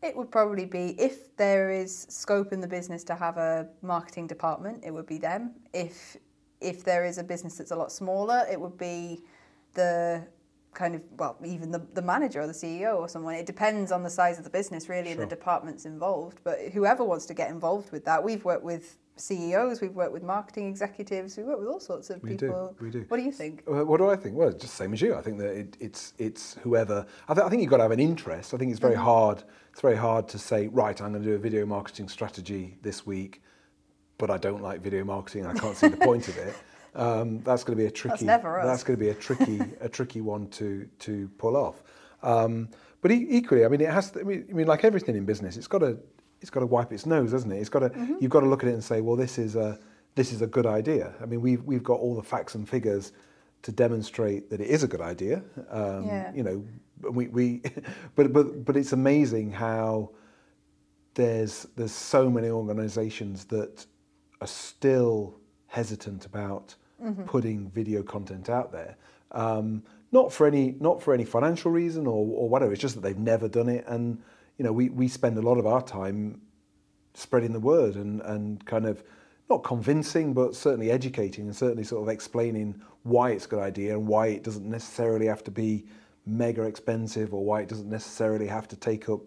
It 0.00 0.16
would 0.16 0.30
probably 0.30 0.64
be 0.64 0.94
if 1.00 1.36
there 1.36 1.70
is 1.70 2.06
scope 2.08 2.52
in 2.52 2.60
the 2.60 2.68
business 2.68 3.02
to 3.04 3.14
have 3.16 3.36
a 3.36 3.68
marketing 3.82 4.28
department, 4.28 4.84
it 4.84 4.92
would 4.92 5.06
be 5.06 5.18
them. 5.18 5.54
If 5.72 6.16
if 6.60 6.82
there 6.84 7.04
is 7.04 7.18
a 7.18 7.24
business 7.24 7.56
that's 7.56 7.70
a 7.70 7.76
lot 7.76 7.92
smaller, 7.92 8.46
it 8.50 8.60
would 8.60 8.76
be 8.78 9.22
the 9.74 10.22
kind 10.74 10.94
of 10.94 11.02
well, 11.18 11.36
even 11.44 11.70
the, 11.70 11.84
the 11.94 12.02
manager 12.02 12.40
or 12.40 12.46
the 12.46 12.52
CEO 12.52 12.96
or 12.96 13.08
someone. 13.08 13.34
It 13.34 13.46
depends 13.46 13.90
on 13.92 14.02
the 14.02 14.10
size 14.10 14.38
of 14.38 14.44
the 14.44 14.50
business 14.50 14.88
really 14.88 15.10
and 15.10 15.20
the 15.20 15.26
departments 15.26 15.84
involved. 15.86 16.38
But 16.44 16.58
whoever 16.72 17.04
wants 17.04 17.26
to 17.26 17.34
get 17.34 17.50
involved 17.50 17.90
with 17.90 18.04
that, 18.04 18.22
we've 18.22 18.44
worked 18.44 18.62
with 18.64 18.96
CEOs, 19.16 19.80
we've 19.80 19.96
worked 19.96 20.12
with 20.12 20.22
marketing 20.22 20.68
executives, 20.68 21.36
we 21.36 21.42
work 21.42 21.58
with 21.58 21.66
all 21.66 21.80
sorts 21.80 22.08
of 22.10 22.22
We 22.22 22.30
do, 22.36 22.46
people. 22.46 22.76
we 22.80 22.90
do. 22.90 23.04
What 23.08 23.16
do 23.16 23.24
you 23.24 23.32
think? 23.32 23.64
Uh, 23.66 23.84
What 23.84 23.96
do 23.98 24.08
I 24.08 24.14
think? 24.14 24.36
Well, 24.36 24.48
it's 24.48 24.62
just 24.62 24.74
same 24.74 24.92
as 24.92 25.00
you. 25.02 25.16
I 25.16 25.22
think 25.22 25.38
that 25.38 25.50
it, 25.56 25.76
it's 25.80 26.14
it's 26.18 26.54
whoever. 26.62 27.04
I, 27.28 27.34
th- 27.34 27.44
I 27.44 27.48
think 27.48 27.62
you've 27.62 27.70
got 27.70 27.78
to 27.78 27.82
have 27.84 27.90
an 27.90 27.98
interest. 28.00 28.54
I 28.54 28.58
think 28.58 28.70
it's 28.70 28.80
very 28.80 28.94
hard. 28.94 29.42
It's 29.72 29.80
very 29.80 29.96
hard 29.96 30.28
to 30.28 30.38
say, 30.38 30.68
right, 30.68 31.00
I'm 31.00 31.10
going 31.12 31.22
to 31.24 31.28
do 31.28 31.34
a 31.34 31.38
video 31.38 31.66
marketing 31.66 32.08
strategy 32.08 32.76
this 32.82 33.04
week, 33.06 33.42
but 34.18 34.30
I 34.30 34.36
don't 34.36 34.62
like 34.62 34.80
video 34.82 35.02
marketing. 35.04 35.46
I 35.46 35.54
can't 35.54 35.76
see 35.76 35.88
the 35.88 35.96
point 35.96 36.28
of 36.28 36.36
it. 36.38 36.54
Um, 36.98 37.40
that's 37.42 37.62
going 37.64 37.78
to 37.78 37.82
be 37.82 37.86
a 37.86 37.90
tricky. 37.90 38.10
That's 38.10 38.22
never 38.22 38.58
us. 38.58 38.66
That's 38.66 38.82
going 38.82 38.98
to 38.98 39.04
be 39.04 39.10
a 39.10 39.14
tricky 39.14 39.60
a 39.80 39.88
tricky 39.88 40.20
one 40.20 40.48
to 40.50 40.88
to 41.00 41.30
pull 41.38 41.56
off. 41.56 41.82
Um, 42.22 42.68
but 43.00 43.12
e- 43.12 43.26
equally, 43.30 43.64
I 43.64 43.68
mean, 43.68 43.80
it 43.80 43.90
has. 43.90 44.10
To, 44.12 44.20
I, 44.20 44.22
mean, 44.24 44.46
I 44.50 44.52
mean, 44.52 44.66
like 44.66 44.84
everything 44.84 45.14
in 45.16 45.24
business, 45.24 45.56
it's 45.56 45.68
got 45.68 45.78
to 45.78 45.98
it's 46.40 46.50
got 46.50 46.60
to 46.60 46.66
wipe 46.66 46.92
its 46.92 47.06
nose, 47.06 47.32
hasn't 47.32 47.52
it? 47.52 47.58
It's 47.58 47.68
got 47.68 47.80
to. 47.80 48.16
You've 48.20 48.30
got 48.30 48.40
to 48.40 48.46
look 48.46 48.62
at 48.64 48.68
it 48.68 48.72
and 48.72 48.82
say, 48.82 49.00
well, 49.00 49.16
this 49.16 49.38
is 49.38 49.54
a 49.56 49.78
this 50.16 50.32
is 50.32 50.42
a 50.42 50.46
good 50.46 50.66
idea. 50.66 51.14
I 51.22 51.26
mean, 51.26 51.40
we've 51.40 51.62
we've 51.62 51.84
got 51.84 52.00
all 52.00 52.16
the 52.16 52.22
facts 52.22 52.54
and 52.56 52.68
figures 52.68 53.12
to 53.62 53.72
demonstrate 53.72 54.50
that 54.50 54.60
it 54.60 54.68
is 54.68 54.82
a 54.82 54.88
good 54.88 55.00
idea. 55.00 55.42
Um, 55.70 56.04
Yeah. 56.06 56.32
You 56.34 56.42
know, 56.42 56.64
we, 57.10 57.28
we 57.28 57.62
but 58.16 58.32
but 58.32 58.64
but 58.64 58.76
it's 58.76 58.92
amazing 58.92 59.52
how 59.52 60.10
there's 61.14 61.66
there's 61.76 61.92
so 61.92 62.28
many 62.30 62.48
organisations 62.48 63.44
that 63.46 63.86
are 64.40 64.46
still 64.46 65.38
hesitant 65.66 66.24
about 66.26 66.74
putting 67.26 67.70
video 67.70 68.02
content 68.02 68.48
out 68.48 68.72
there. 68.72 68.96
Um, 69.32 69.82
not 70.10 70.32
for 70.32 70.46
any 70.46 70.74
not 70.80 71.02
for 71.02 71.12
any 71.12 71.24
financial 71.24 71.70
reason 71.70 72.06
or, 72.06 72.26
or 72.26 72.48
whatever. 72.48 72.72
It's 72.72 72.80
just 72.80 72.94
that 72.94 73.02
they've 73.02 73.18
never 73.18 73.48
done 73.48 73.68
it, 73.68 73.84
and 73.86 74.22
you 74.56 74.64
know 74.64 74.72
we, 74.72 74.88
we 74.88 75.08
spend 75.08 75.36
a 75.36 75.42
lot 75.42 75.58
of 75.58 75.66
our 75.66 75.82
time 75.82 76.40
spreading 77.14 77.52
the 77.52 77.60
word 77.60 77.96
and, 77.96 78.20
and 78.22 78.64
kind 78.64 78.86
of 78.86 79.02
not 79.50 79.64
convincing, 79.64 80.34
but 80.34 80.54
certainly 80.54 80.90
educating 80.90 81.46
and 81.46 81.56
certainly 81.56 81.82
sort 81.82 82.02
of 82.02 82.08
explaining 82.08 82.80
why 83.02 83.30
it's 83.30 83.46
a 83.46 83.48
good 83.48 83.58
idea 83.58 83.94
and 83.94 84.06
why 84.06 84.28
it 84.28 84.42
doesn't 84.42 84.68
necessarily 84.68 85.26
have 85.26 85.42
to 85.42 85.50
be 85.50 85.86
mega 86.26 86.62
expensive 86.62 87.32
or 87.32 87.44
why 87.44 87.62
it 87.62 87.68
doesn't 87.68 87.88
necessarily 87.88 88.46
have 88.46 88.68
to 88.68 88.76
take 88.76 89.08
up, 89.08 89.20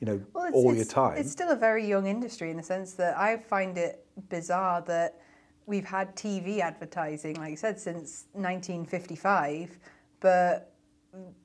you 0.00 0.06
know, 0.06 0.20
Well, 0.32 0.50
all 0.52 0.74
your 0.74 0.84
time. 0.84 1.16
It's 1.16 1.30
still 1.30 1.50
a 1.50 1.56
very 1.56 1.86
young 1.86 2.06
industry 2.06 2.50
in 2.50 2.56
the 2.56 2.62
sense 2.62 2.92
that 2.94 3.16
I 3.16 3.36
find 3.36 3.78
it 3.78 4.04
bizarre 4.28 4.82
that 4.82 5.20
we've 5.66 5.84
had 5.84 6.14
TV 6.16 6.60
advertising, 6.60 7.36
like 7.36 7.50
you 7.50 7.56
said, 7.56 7.78
since 7.78 8.26
1955, 8.32 9.78
but 10.20 10.72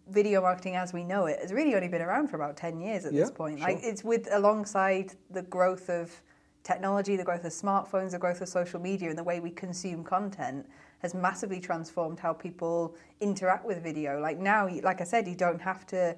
video 0.09 0.41
marketing 0.41 0.75
as 0.75 0.93
we 0.93 1.03
know 1.03 1.27
it 1.27 1.37
has 1.39 1.53
really 1.53 1.75
only 1.75 1.87
been 1.87 2.01
around 2.01 2.27
for 2.27 2.35
about 2.37 2.57
10 2.57 2.79
years 2.79 3.05
at 3.05 3.13
this 3.13 3.29
Yeah, 3.29 3.35
point. 3.35 3.59
sure. 3.59 3.67
Like 3.67 3.79
it's 3.83 4.03
with 4.03 4.27
alongside 4.31 5.13
the 5.29 5.43
growth 5.43 5.89
of 5.89 6.11
technology, 6.63 7.15
the 7.15 7.23
growth 7.23 7.45
of 7.45 7.51
smartphones, 7.51 8.11
the 8.11 8.19
growth 8.19 8.41
of 8.41 8.49
social 8.49 8.79
media 8.79 9.09
and 9.09 9.17
the 9.17 9.23
way 9.23 9.39
we 9.39 9.51
consume 9.51 10.03
content 10.03 10.67
has 10.99 11.13
massively 11.13 11.59
transformed 11.59 12.19
how 12.19 12.33
people 12.33 12.95
interact 13.21 13.65
with 13.65 13.81
video. 13.81 14.19
Like 14.19 14.39
now, 14.39 14.67
like 14.83 15.01
I 15.01 15.03
said, 15.05 15.27
you 15.27 15.35
don't 15.35 15.61
have 15.61 15.85
to 15.87 16.15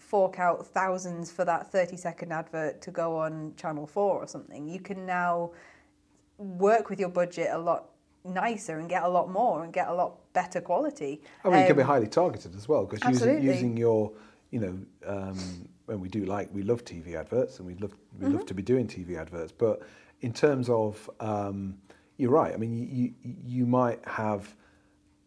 fork 0.00 0.38
out 0.38 0.66
thousands 0.66 1.30
for 1.30 1.44
that 1.44 1.70
30 1.70 1.96
second 1.96 2.32
advert 2.32 2.80
to 2.82 2.90
go 2.90 3.16
on 3.16 3.52
channel 3.56 3.86
4 3.86 4.22
or 4.22 4.26
something. 4.26 4.68
You 4.68 4.80
can 4.80 5.06
now 5.06 5.52
work 6.38 6.90
with 6.90 6.98
your 7.00 7.08
budget 7.08 7.48
a 7.52 7.58
lot 7.58 7.90
nicer 8.24 8.78
and 8.78 8.88
get 8.88 9.02
a 9.02 9.08
lot 9.08 9.30
more 9.30 9.64
and 9.64 9.72
get 9.72 9.88
a 9.88 9.94
lot 9.94 10.32
better 10.32 10.60
quality. 10.60 11.20
I 11.44 11.48
mean, 11.50 11.60
it 11.60 11.66
can 11.66 11.76
be 11.76 11.82
Um, 11.82 11.88
highly 11.88 12.06
targeted 12.08 12.54
as 12.56 12.68
well 12.68 12.84
because 12.86 13.04
using, 13.04 13.38
using 13.42 13.76
your, 13.76 14.12
you 14.50 14.60
know, 14.60 14.78
um, 15.06 15.68
when 15.86 16.00
we 16.00 16.08
do 16.08 16.24
like 16.24 16.48
we 16.52 16.62
love 16.62 16.84
TV 16.84 17.14
adverts 17.14 17.58
and 17.58 17.66
we 17.66 17.74
love 17.74 17.92
we 18.18 18.26
Mm-hmm. 18.26 18.34
love 18.36 18.46
to 18.46 18.54
be 18.54 18.62
doing 18.62 18.86
TV 18.86 19.18
adverts, 19.18 19.52
but 19.52 19.82
in 20.22 20.32
terms 20.32 20.68
of, 20.70 21.10
um, 21.20 21.76
you're 22.16 22.30
right. 22.30 22.54
I 22.54 22.56
mean, 22.56 22.72
you 22.72 23.12
you, 23.22 23.34
you 23.44 23.66
might 23.66 24.00
have 24.06 24.54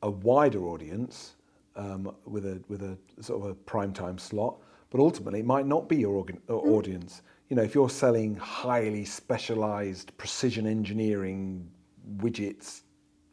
a 0.01 0.09
wider 0.09 0.65
audience 0.65 1.35
um, 1.75 2.15
with 2.25 2.45
a 2.45 2.61
with 2.67 2.81
a 2.81 2.97
sort 3.21 3.43
of 3.43 3.49
a 3.51 3.53
prime 3.53 3.93
time 3.93 4.17
slot, 4.17 4.57
but 4.89 4.99
ultimately 4.99 5.39
it 5.41 5.45
might 5.45 5.67
not 5.67 5.87
be 5.87 5.97
your 5.97 6.15
organ, 6.15 6.41
uh, 6.49 6.53
Mm. 6.53 6.69
audience. 6.77 7.21
You 7.49 7.55
know, 7.55 7.63
if 7.63 7.73
you're 7.73 7.89
selling 7.89 8.35
highly 8.35 9.05
specialized 9.05 10.15
precision 10.17 10.67
engineering 10.67 11.69
widgets 12.17 12.81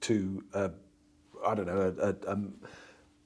to 0.02 0.42
a, 0.54 0.70
I 1.46 1.54
don't 1.54 1.66
know, 1.66 1.94
a, 2.00 2.08
a, 2.10 2.34
a 2.34 2.38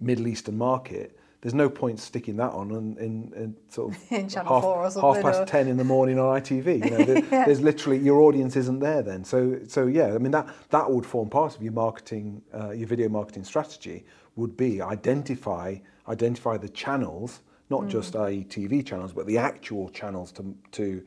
Middle 0.01 0.29
Eastern 0.29 0.57
market, 0.57 1.19
there's 1.41 1.55
no 1.55 1.69
point 1.69 2.01
sticking 2.01 2.37
that 2.39 2.51
on 2.51 2.71
in, 2.71 2.97
in, 2.99 3.33
in 3.37 3.57
sort 3.69 3.95
of 3.95 4.01
In 4.13 4.29
half, 4.29 4.63
4 4.63 4.65
or 4.65 4.83
half 5.15 5.23
past 5.23 5.41
or- 5.43 5.45
ten 5.47 5.69
in 5.69 5.77
the 5.77 5.85
morning 5.85 6.19
on 6.19 6.41
ITV. 6.41 6.85
You 6.85 6.91
know, 6.91 7.05
there, 7.05 7.25
Yeah. 7.31 7.45
there's 7.45 7.61
literally 7.61 7.99
your 7.99 8.21
audience 8.23 8.57
isn't 8.57 8.81
there 8.81 9.03
then. 9.03 9.25
So 9.25 9.61
so 9.69 9.87
yeah, 9.87 10.15
I 10.15 10.19
mean 10.19 10.33
that 10.33 10.49
that 10.71 10.91
would 10.91 11.07
form 11.07 11.29
part 11.31 11.55
of 11.55 11.63
your 11.63 11.73
marketing, 11.75 12.43
uh, 12.53 12.71
your 12.71 12.89
video 12.89 13.09
marketing 13.09 13.45
strategy 13.45 14.05
would 14.37 14.57
be 14.57 14.81
identify 14.83 15.77
identify 16.09 16.57
the 16.57 16.69
channels, 16.71 17.41
not 17.71 17.83
Mm. 17.83 17.89
just 17.89 18.17
i.e. 18.17 18.45
TV 18.49 18.85
channels, 18.85 19.13
but 19.13 19.27
the 19.27 19.39
actual 19.39 19.89
channels 19.91 20.33
to 20.33 20.55
to 20.73 21.03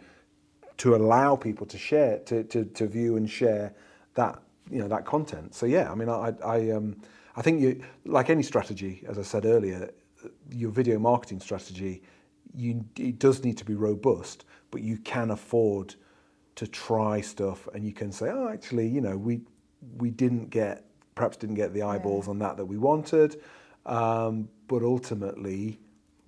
to 0.77 0.95
allow 0.95 1.35
people 1.35 1.67
to 1.67 1.77
share 1.77 2.19
to, 2.19 2.43
to, 2.45 2.65
to 2.65 2.87
view 2.87 3.15
and 3.15 3.29
share 3.29 3.73
that 4.15 4.41
you 4.69 4.79
know 4.79 4.87
that 4.87 5.05
content. 5.05 5.53
So 5.53 5.65
yeah, 5.65 5.91
I 5.91 5.95
mean 5.95 6.09
I 6.09 6.33
I 6.43 6.71
um 6.71 6.95
I 7.35 7.41
think 7.41 7.61
you 7.61 7.81
like 8.05 8.29
any 8.29 8.43
strategy, 8.43 9.03
as 9.07 9.17
I 9.17 9.23
said 9.23 9.45
earlier, 9.45 9.91
your 10.51 10.71
video 10.71 10.99
marketing 10.99 11.39
strategy, 11.39 12.01
you 12.55 12.83
it 12.97 13.19
does 13.19 13.43
need 13.43 13.57
to 13.57 13.65
be 13.65 13.75
robust, 13.75 14.45
but 14.71 14.81
you 14.81 14.97
can 14.97 15.31
afford 15.31 15.95
to 16.55 16.67
try 16.67 17.21
stuff 17.21 17.67
and 17.73 17.85
you 17.85 17.93
can 17.93 18.11
say, 18.11 18.29
oh 18.29 18.47
actually, 18.49 18.87
you 18.87 19.01
know, 19.01 19.17
we 19.17 19.41
we 19.97 20.11
didn't 20.11 20.49
get 20.49 20.85
perhaps 21.15 21.37
didn't 21.37 21.55
get 21.55 21.73
the 21.73 21.81
eyeballs 21.83 22.27
on 22.27 22.39
that 22.39 22.57
that 22.57 22.65
we 22.65 22.77
wanted, 22.77 23.41
um, 23.85 24.47
but 24.67 24.81
ultimately 24.83 25.79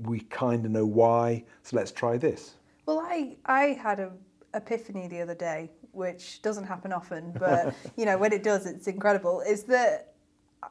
we 0.08 0.22
kind 0.22 0.66
of 0.66 0.72
know 0.72 0.86
why, 0.86 1.44
so 1.64 1.76
let's 1.78 1.92
try 1.92 2.18
this. 2.18 2.56
Well, 2.86 3.00
I 3.00 3.38
I 3.46 3.78
had 3.82 4.00
a 4.00 4.12
epiphany 4.54 5.08
the 5.08 5.22
other 5.22 5.36
day, 5.36 5.72
which 5.92 6.42
doesn't 6.42 6.66
happen 6.66 6.94
often, 6.94 7.34
but 7.38 7.74
you 7.98 8.06
know 8.06 8.18
when 8.18 8.34
it 8.34 8.44
does, 8.44 8.66
it's 8.66 8.88
incredible. 8.88 9.42
Is 9.42 9.64
that 9.64 10.14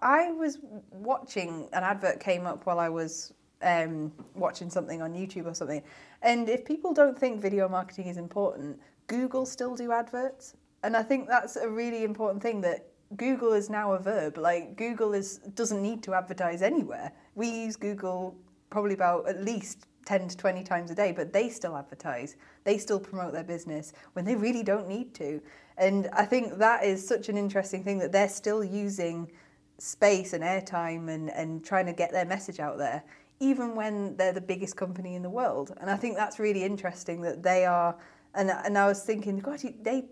I 0.00 0.32
was 0.32 0.58
watching 0.90 1.68
an 1.72 1.82
advert 1.82 2.20
came 2.20 2.46
up 2.46 2.66
while 2.66 2.78
I 2.78 2.88
was 2.88 3.32
um, 3.62 4.12
watching 4.34 4.70
something 4.70 5.02
on 5.02 5.12
YouTube 5.12 5.46
or 5.46 5.54
something, 5.54 5.82
and 6.22 6.48
if 6.48 6.64
people 6.64 6.92
don't 6.92 7.18
think 7.18 7.40
video 7.40 7.68
marketing 7.68 8.08
is 8.08 8.16
important, 8.16 8.78
Google 9.06 9.46
still 9.46 9.74
do 9.74 9.92
adverts, 9.92 10.54
and 10.82 10.96
I 10.96 11.02
think 11.02 11.28
that's 11.28 11.56
a 11.56 11.68
really 11.68 12.04
important 12.04 12.42
thing 12.42 12.60
that. 12.62 12.88
Google 13.14 13.52
is 13.52 13.68
now 13.68 13.92
a 13.92 13.98
verb. 13.98 14.38
Like 14.38 14.74
Google 14.74 15.12
is 15.12 15.36
doesn't 15.54 15.82
need 15.82 16.02
to 16.04 16.14
advertise 16.14 16.62
anywhere. 16.62 17.12
We 17.34 17.46
use 17.46 17.76
Google 17.76 18.34
probably 18.72 18.94
about 18.94 19.28
at 19.28 19.44
least 19.44 19.86
10 20.06 20.28
to 20.28 20.36
20 20.36 20.64
times 20.64 20.90
a 20.90 20.94
day, 20.94 21.12
but 21.12 21.32
they 21.32 21.48
still 21.48 21.76
advertise. 21.76 22.36
They 22.64 22.78
still 22.78 22.98
promote 22.98 23.32
their 23.32 23.44
business 23.44 23.92
when 24.14 24.24
they 24.24 24.34
really 24.34 24.64
don't 24.64 24.88
need 24.88 25.14
to. 25.14 25.40
And 25.76 26.08
I 26.12 26.24
think 26.24 26.58
that 26.58 26.84
is 26.84 27.06
such 27.06 27.28
an 27.28 27.36
interesting 27.36 27.84
thing 27.84 27.98
that 27.98 28.10
they're 28.10 28.28
still 28.28 28.64
using 28.64 29.30
space 29.78 30.32
and 30.32 30.42
airtime 30.42 31.08
and, 31.08 31.30
and 31.30 31.64
trying 31.64 31.86
to 31.86 31.92
get 31.92 32.10
their 32.12 32.24
message 32.24 32.60
out 32.60 32.78
there, 32.78 33.04
even 33.40 33.74
when 33.74 34.16
they're 34.16 34.32
the 34.32 34.40
biggest 34.40 34.76
company 34.76 35.14
in 35.14 35.22
the 35.22 35.30
world. 35.30 35.72
And 35.80 35.90
I 35.90 35.96
think 35.96 36.16
that's 36.16 36.38
really 36.38 36.64
interesting 36.64 37.20
that 37.22 37.42
they 37.42 37.64
are. 37.64 37.94
And, 38.34 38.50
and 38.50 38.78
I 38.78 38.86
was 38.86 39.02
thinking, 39.02 39.38
God, 39.38 39.60
they 39.82 40.04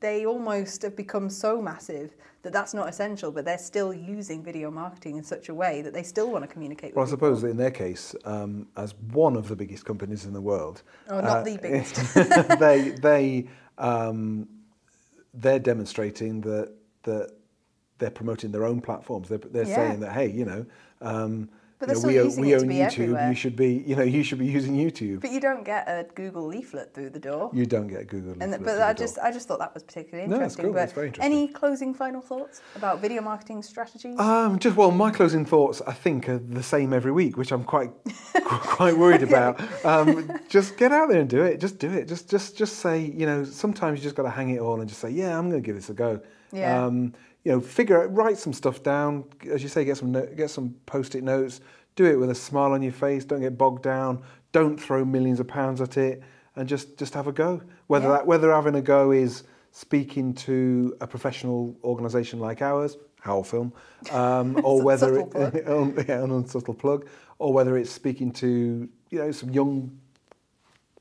they 0.00 0.26
almost 0.26 0.82
have 0.82 0.96
become 0.96 1.28
so 1.28 1.60
massive 1.60 2.14
that 2.42 2.52
that's 2.52 2.72
not 2.72 2.88
essential, 2.88 3.32
but 3.32 3.44
they're 3.44 3.58
still 3.58 3.92
using 3.92 4.42
video 4.42 4.70
marketing 4.70 5.16
in 5.16 5.24
such 5.24 5.48
a 5.48 5.54
way 5.54 5.82
that 5.82 5.92
they 5.92 6.02
still 6.02 6.30
want 6.30 6.44
to 6.44 6.48
communicate. 6.48 6.94
Well, 6.94 7.04
I 7.04 7.08
suppose 7.08 7.42
in 7.42 7.56
their 7.56 7.70
case, 7.70 8.14
um, 8.24 8.68
as 8.76 8.94
one 9.12 9.36
of 9.36 9.48
the 9.48 9.56
biggest 9.56 9.84
companies 9.84 10.24
in 10.24 10.32
the 10.32 10.40
world, 10.40 10.82
oh, 11.08 11.20
not 11.20 11.38
uh, 11.38 11.42
the 11.42 11.56
biggest, 11.62 12.14
they 12.60 12.90
they 13.02 13.48
um, 13.76 14.48
they're 15.34 15.58
demonstrating 15.58 16.40
that 16.42 16.72
that 17.02 17.32
they're 17.98 18.10
promoting 18.10 18.52
their 18.52 18.64
own 18.64 18.80
platforms. 18.80 19.28
They're, 19.28 19.38
they're 19.38 19.66
yeah. 19.66 19.74
saying 19.74 20.00
that 20.00 20.12
hey, 20.12 20.30
you 20.30 20.44
know. 20.44 20.66
Um, 21.00 21.48
but 21.78 21.88
you 21.88 21.94
know, 21.94 22.08
we, 22.08 22.20
own, 22.20 22.36
we 22.40 22.54
own 22.56 22.62
YouTube. 22.62 22.92
Everywhere. 22.92 23.28
You 23.28 23.34
should 23.36 23.54
be, 23.54 23.84
you 23.86 23.94
know, 23.94 24.02
you 24.02 24.24
should 24.24 24.38
be 24.40 24.46
using 24.46 24.74
YouTube. 24.74 25.20
But 25.20 25.30
you 25.30 25.40
don't 25.40 25.64
get 25.64 25.86
a 25.86 26.06
Google 26.14 26.44
leaflet 26.46 26.92
through 26.92 27.10
the 27.10 27.20
door. 27.20 27.50
You 27.52 27.66
don't 27.66 27.86
get 27.86 28.00
a 28.00 28.04
Google 28.04 28.32
leaflet. 28.32 28.54
And, 28.54 28.64
but 28.64 28.82
I 28.82 28.92
just, 28.92 29.16
door. 29.16 29.26
I 29.26 29.32
just 29.32 29.46
thought 29.46 29.60
that 29.60 29.74
was 29.74 29.84
particularly 29.84 30.24
interesting. 30.24 30.40
No, 30.40 30.46
it's 30.46 30.56
cool. 30.56 30.72
But 30.72 30.82
it's 30.84 30.92
very 30.92 31.06
interesting. 31.08 31.32
Any 31.32 31.48
closing 31.48 31.94
final 31.94 32.20
thoughts 32.20 32.62
about 32.74 33.00
video 33.00 33.22
marketing 33.22 33.62
strategies? 33.62 34.18
Um, 34.18 34.58
just 34.58 34.76
well, 34.76 34.90
my 34.90 35.12
closing 35.12 35.44
thoughts, 35.44 35.80
I 35.86 35.92
think, 35.92 36.28
are 36.28 36.38
the 36.38 36.64
same 36.64 36.92
every 36.92 37.12
week, 37.12 37.36
which 37.36 37.52
I'm 37.52 37.62
quite, 37.62 37.92
quite 38.44 38.96
worried 38.96 39.22
about. 39.28 39.60
Um, 39.84 40.32
just 40.48 40.76
get 40.76 40.90
out 40.90 41.08
there 41.08 41.20
and 41.20 41.30
do 41.30 41.44
it. 41.44 41.60
Just 41.60 41.78
do 41.78 41.92
it. 41.92 42.08
Just, 42.08 42.28
just, 42.28 42.56
just 42.56 42.80
say, 42.80 43.00
you 43.00 43.24
know, 43.24 43.44
sometimes 43.44 44.00
you 44.00 44.02
just 44.02 44.16
got 44.16 44.24
to 44.24 44.30
hang 44.30 44.50
it 44.50 44.58
all 44.58 44.80
and 44.80 44.88
just 44.88 45.00
say, 45.00 45.10
yeah, 45.10 45.38
I'm 45.38 45.48
going 45.48 45.62
to 45.62 45.66
give 45.66 45.76
this 45.76 45.90
a 45.90 45.94
go. 45.94 46.20
Yeah. 46.52 46.84
Um, 46.84 47.14
you 47.44 47.52
know, 47.52 47.60
figure 47.60 48.02
out, 48.02 48.14
write 48.14 48.36
some 48.36 48.52
stuff 48.52 48.82
down. 48.82 49.24
As 49.50 49.62
you 49.62 49.68
say, 49.68 49.84
get 49.84 49.96
some, 49.96 50.12
get 50.12 50.50
some 50.50 50.74
post-it 50.86 51.22
notes 51.22 51.60
do 51.98 52.04
it 52.04 52.14
with 52.14 52.30
a 52.30 52.34
smile 52.34 52.72
on 52.72 52.80
your 52.80 52.92
face. 52.92 53.24
Don't 53.24 53.40
get 53.40 53.58
bogged 53.58 53.82
down. 53.82 54.22
Don't 54.52 54.80
throw 54.80 55.04
millions 55.04 55.40
of 55.40 55.48
pounds 55.48 55.80
at 55.80 55.96
it, 55.96 56.22
and 56.54 56.68
just 56.68 56.96
just 56.96 57.12
have 57.12 57.26
a 57.26 57.32
go. 57.32 57.60
Whether 57.88 58.06
yeah. 58.06 58.12
that 58.12 58.26
whether 58.26 58.52
having 58.52 58.76
a 58.76 58.80
go 58.80 59.10
is 59.10 59.42
speaking 59.72 60.32
to 60.32 60.96
a 61.00 61.06
professional 61.08 61.76
organisation 61.82 62.38
like 62.38 62.62
ours, 62.62 62.96
Howell 63.20 63.42
Film, 63.42 63.72
um, 64.12 64.58
or 64.64 64.80
whether 64.80 65.18
it, 65.18 65.28
yeah, 66.08 66.22
an 66.22 66.30
unsubtle 66.30 66.72
plug, 66.72 67.08
or 67.40 67.52
whether 67.52 67.76
it's 67.76 67.90
speaking 67.90 68.30
to 68.34 68.88
you 69.10 69.18
know 69.18 69.32
some 69.32 69.50
young 69.50 69.98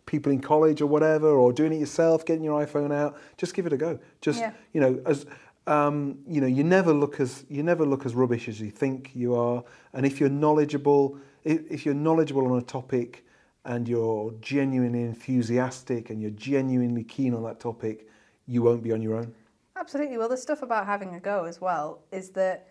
people 0.07 0.31
in 0.31 0.41
college 0.41 0.81
or 0.81 0.87
whatever, 0.87 1.29
or 1.29 1.53
doing 1.53 1.71
it 1.71 1.79
yourself, 1.79 2.25
getting 2.25 2.43
your 2.43 2.65
iPhone 2.65 2.91
out, 2.91 3.15
just 3.37 3.53
give 3.53 3.67
it 3.67 3.73
a 3.73 3.77
go. 3.77 3.99
Just 4.21 4.39
yeah. 4.39 4.53
you 4.73 4.81
know, 4.81 4.99
as 5.05 5.27
um, 5.67 6.17
you 6.27 6.41
know, 6.41 6.47
you 6.47 6.63
never 6.63 6.93
look 6.93 7.19
as 7.19 7.45
you 7.49 7.61
never 7.61 7.85
look 7.85 8.05
as 8.05 8.15
rubbish 8.15 8.47
as 8.47 8.59
you 8.59 8.71
think 8.71 9.11
you 9.13 9.35
are. 9.35 9.63
And 9.93 10.05
if 10.05 10.19
you're 10.19 10.29
knowledgeable, 10.29 11.19
if, 11.43 11.61
if 11.69 11.85
you're 11.85 11.93
knowledgeable 11.93 12.51
on 12.51 12.57
a 12.57 12.63
topic 12.63 13.25
and 13.65 13.87
you're 13.87 14.33
genuinely 14.41 15.03
enthusiastic 15.03 16.09
and 16.09 16.21
you're 16.21 16.31
genuinely 16.31 17.03
keen 17.03 17.35
on 17.35 17.43
that 17.43 17.59
topic, 17.59 18.07
you 18.47 18.63
won't 18.63 18.81
be 18.81 18.93
on 18.93 19.01
your 19.01 19.17
own. 19.17 19.35
Absolutely. 19.75 20.17
Well, 20.17 20.29
the 20.29 20.37
stuff 20.37 20.63
about 20.63 20.87
having 20.87 21.13
a 21.15 21.19
go 21.19 21.43
as 21.43 21.61
well 21.61 21.99
is 22.11 22.29
that 22.31 22.67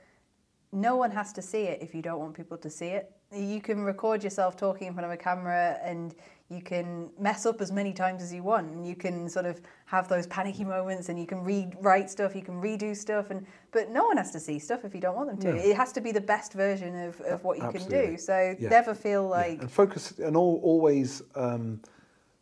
no 0.73 0.97
one 0.97 1.11
has 1.11 1.33
to 1.35 1.43
see 1.43 1.63
it 1.63 1.81
if 1.81 1.95
you 1.95 2.03
don't 2.03 2.19
want 2.19 2.35
people 2.35 2.57
to 2.59 2.71
see 2.71 2.89
it. 2.89 3.16
You 3.33 3.61
can 3.61 3.83
record 3.83 4.23
yourself 4.23 4.57
talking 4.57 4.89
in 4.89 4.95
front 4.95 5.07
of 5.07 5.13
a 5.13 5.17
camera 5.17 5.79
and 5.83 6.15
you 6.49 6.63
can 6.63 7.11
mess 7.19 7.45
up 7.45 7.61
as 7.61 7.73
many 7.73 7.93
times 7.93 8.23
as 8.23 8.33
you 8.33 8.43
want 8.43 8.71
and 8.71 8.87
you 8.87 8.95
can 8.95 9.29
sort 9.29 9.47
of 9.47 9.61
have 9.85 10.09
those 10.09 10.29
panicky 10.29 10.65
moments 10.65 11.09
and 11.09 11.19
you 11.19 11.27
can 11.27 11.43
rewrite 11.43 12.09
stuff 12.09 12.37
you 12.37 12.43
can 12.43 12.55
redo 12.63 12.97
stuff 12.97 13.31
and 13.31 13.45
but 13.73 13.91
no 13.91 14.05
one 14.05 14.17
has 14.17 14.31
to 14.31 14.39
see 14.39 14.59
stuff 14.59 14.85
if 14.85 14.95
you 14.95 15.01
don't 15.01 15.17
want 15.17 15.29
them 15.29 15.39
to 15.39 15.53
no. 15.53 15.61
it 15.61 15.77
has 15.77 15.91
to 15.91 16.01
be 16.01 16.13
the 16.13 16.21
best 16.21 16.53
version 16.53 16.95
of, 17.03 17.21
of 17.23 17.43
what 17.43 17.59
you 17.59 17.65
Absolutely. 17.65 17.99
can 17.99 18.11
do 18.13 18.17
so 18.17 18.55
yeah. 18.61 18.69
never 18.69 18.95
feel 18.95 19.27
like 19.27 19.57
yeah. 19.57 19.63
and 19.63 19.71
focus 19.73 20.13
and 20.21 20.37
all, 20.37 20.61
always 20.63 21.21
um, 21.35 21.81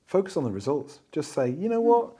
focus 0.06 0.36
on 0.36 0.44
the 0.44 0.52
results 0.52 1.00
just 1.10 1.32
say 1.32 1.48
you 1.48 1.70
know 1.70 1.80
what 1.80 2.14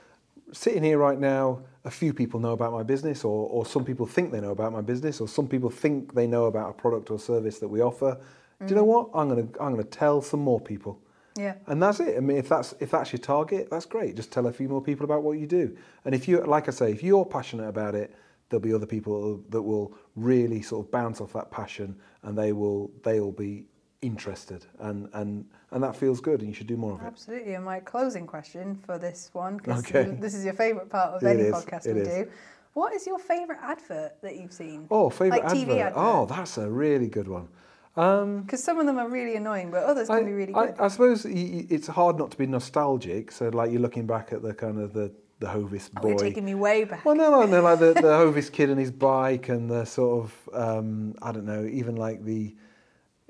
sitting 0.52 0.82
here 0.82 0.96
right 0.96 1.18
now 1.18 1.60
a 1.84 1.90
few 1.90 2.14
people 2.14 2.40
know 2.40 2.52
about 2.52 2.72
my 2.72 2.82
business 2.82 3.24
or, 3.24 3.48
or 3.48 3.66
some 3.66 3.84
people 3.84 4.06
think 4.06 4.32
they 4.32 4.40
know 4.40 4.52
about 4.52 4.72
my 4.72 4.80
business 4.80 5.20
or 5.20 5.28
some 5.28 5.46
people 5.46 5.68
think 5.68 6.14
they 6.14 6.26
know 6.26 6.46
about 6.46 6.70
a 6.70 6.72
product 6.72 7.10
or 7.10 7.18
service 7.18 7.58
that 7.58 7.68
we 7.68 7.82
offer. 7.82 8.18
Do 8.66 8.74
you 8.74 8.76
know 8.76 8.84
mm. 8.84 8.88
what 8.88 9.10
i'm 9.14 9.28
going 9.28 9.48
to 9.48 9.62
i'm 9.62 9.72
going 9.72 9.82
to 9.82 9.90
tell 9.90 10.20
some 10.20 10.40
more 10.40 10.60
people 10.60 11.00
yeah. 11.36 11.54
And 11.66 11.82
that's 11.82 12.00
it. 12.00 12.16
I 12.16 12.20
mean, 12.20 12.36
if 12.36 12.48
that's 12.48 12.74
if 12.80 12.90
that's 12.90 13.12
your 13.12 13.18
target, 13.18 13.68
that's 13.70 13.86
great. 13.86 14.14
Just 14.14 14.30
tell 14.30 14.46
a 14.46 14.52
few 14.52 14.68
more 14.68 14.80
people 14.80 15.04
about 15.04 15.22
what 15.22 15.38
you 15.38 15.46
do. 15.46 15.76
And 16.04 16.14
if 16.14 16.28
you, 16.28 16.40
like 16.40 16.68
I 16.68 16.70
say, 16.70 16.92
if 16.92 17.02
you're 17.02 17.26
passionate 17.26 17.68
about 17.68 17.94
it, 17.94 18.14
there'll 18.48 18.62
be 18.62 18.72
other 18.72 18.86
people 18.86 19.42
that 19.48 19.62
will 19.62 19.94
really 20.16 20.62
sort 20.62 20.86
of 20.86 20.92
bounce 20.92 21.20
off 21.20 21.32
that 21.32 21.50
passion, 21.50 21.96
and 22.22 22.38
they 22.38 22.52
will 22.52 22.90
they 23.02 23.20
will 23.20 23.32
be 23.32 23.66
interested, 24.00 24.64
and 24.78 25.08
and 25.14 25.44
and 25.72 25.82
that 25.82 25.96
feels 25.96 26.20
good, 26.20 26.40
and 26.40 26.48
you 26.48 26.54
should 26.54 26.68
do 26.68 26.76
more 26.76 26.92
of 26.92 27.02
it. 27.02 27.06
Absolutely. 27.06 27.54
And 27.54 27.64
my 27.64 27.80
closing 27.80 28.26
question 28.26 28.76
for 28.86 28.98
this 28.98 29.30
one, 29.32 29.56
because 29.56 29.84
okay. 29.84 30.16
this 30.20 30.34
is 30.34 30.44
your 30.44 30.54
favourite 30.54 30.88
part 30.88 31.14
of 31.14 31.22
it 31.22 31.26
any 31.26 31.42
is. 31.42 31.54
podcast 31.54 31.86
it 31.86 31.94
we 31.94 32.02
is. 32.02 32.08
do. 32.08 32.30
What 32.74 32.92
is 32.92 33.06
your 33.06 33.20
favourite 33.20 33.60
advert 33.62 34.20
that 34.22 34.36
you've 34.36 34.52
seen? 34.52 34.86
Oh, 34.90 35.08
favourite 35.08 35.44
like 35.44 35.52
advert. 35.52 35.78
advert. 35.78 35.92
Oh, 35.96 36.26
that's 36.26 36.58
a 36.58 36.68
really 36.68 37.08
good 37.08 37.28
one. 37.28 37.48
Because 37.94 38.22
um, 38.22 38.56
some 38.56 38.80
of 38.80 38.86
them 38.86 38.98
are 38.98 39.08
really 39.08 39.36
annoying, 39.36 39.70
but 39.70 39.84
others 39.84 40.08
can 40.08 40.16
I, 40.16 40.22
be 40.24 40.32
really 40.32 40.52
good. 40.52 40.74
I, 40.80 40.84
I 40.86 40.88
suppose 40.88 41.24
it's 41.26 41.86
hard 41.86 42.18
not 42.18 42.32
to 42.32 42.36
be 42.36 42.46
nostalgic. 42.46 43.30
So, 43.30 43.48
like 43.50 43.70
you're 43.70 43.80
looking 43.80 44.06
back 44.06 44.32
at 44.32 44.42
the 44.42 44.52
kind 44.52 44.80
of 44.80 44.92
the 44.92 45.12
the 45.38 45.46
Hovis 45.46 45.90
boy. 45.90 46.00
Oh, 46.02 46.08
you're 46.08 46.18
taking 46.18 46.44
me 46.44 46.54
way 46.54 46.84
back. 46.84 47.04
Well, 47.04 47.14
no, 47.14 47.30
no, 47.30 47.46
no, 47.46 47.62
like 47.62 47.78
the, 47.78 47.92
the 47.94 48.00
Hovis 48.16 48.50
kid 48.50 48.70
and 48.70 48.80
his 48.80 48.90
bike, 48.90 49.48
and 49.48 49.70
the 49.70 49.84
sort 49.84 50.24
of 50.24 50.48
um, 50.52 51.14
I 51.22 51.30
don't 51.30 51.46
know, 51.46 51.64
even 51.66 51.94
like 51.94 52.24
the 52.24 52.56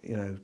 you 0.03 0.17
know 0.17 0.39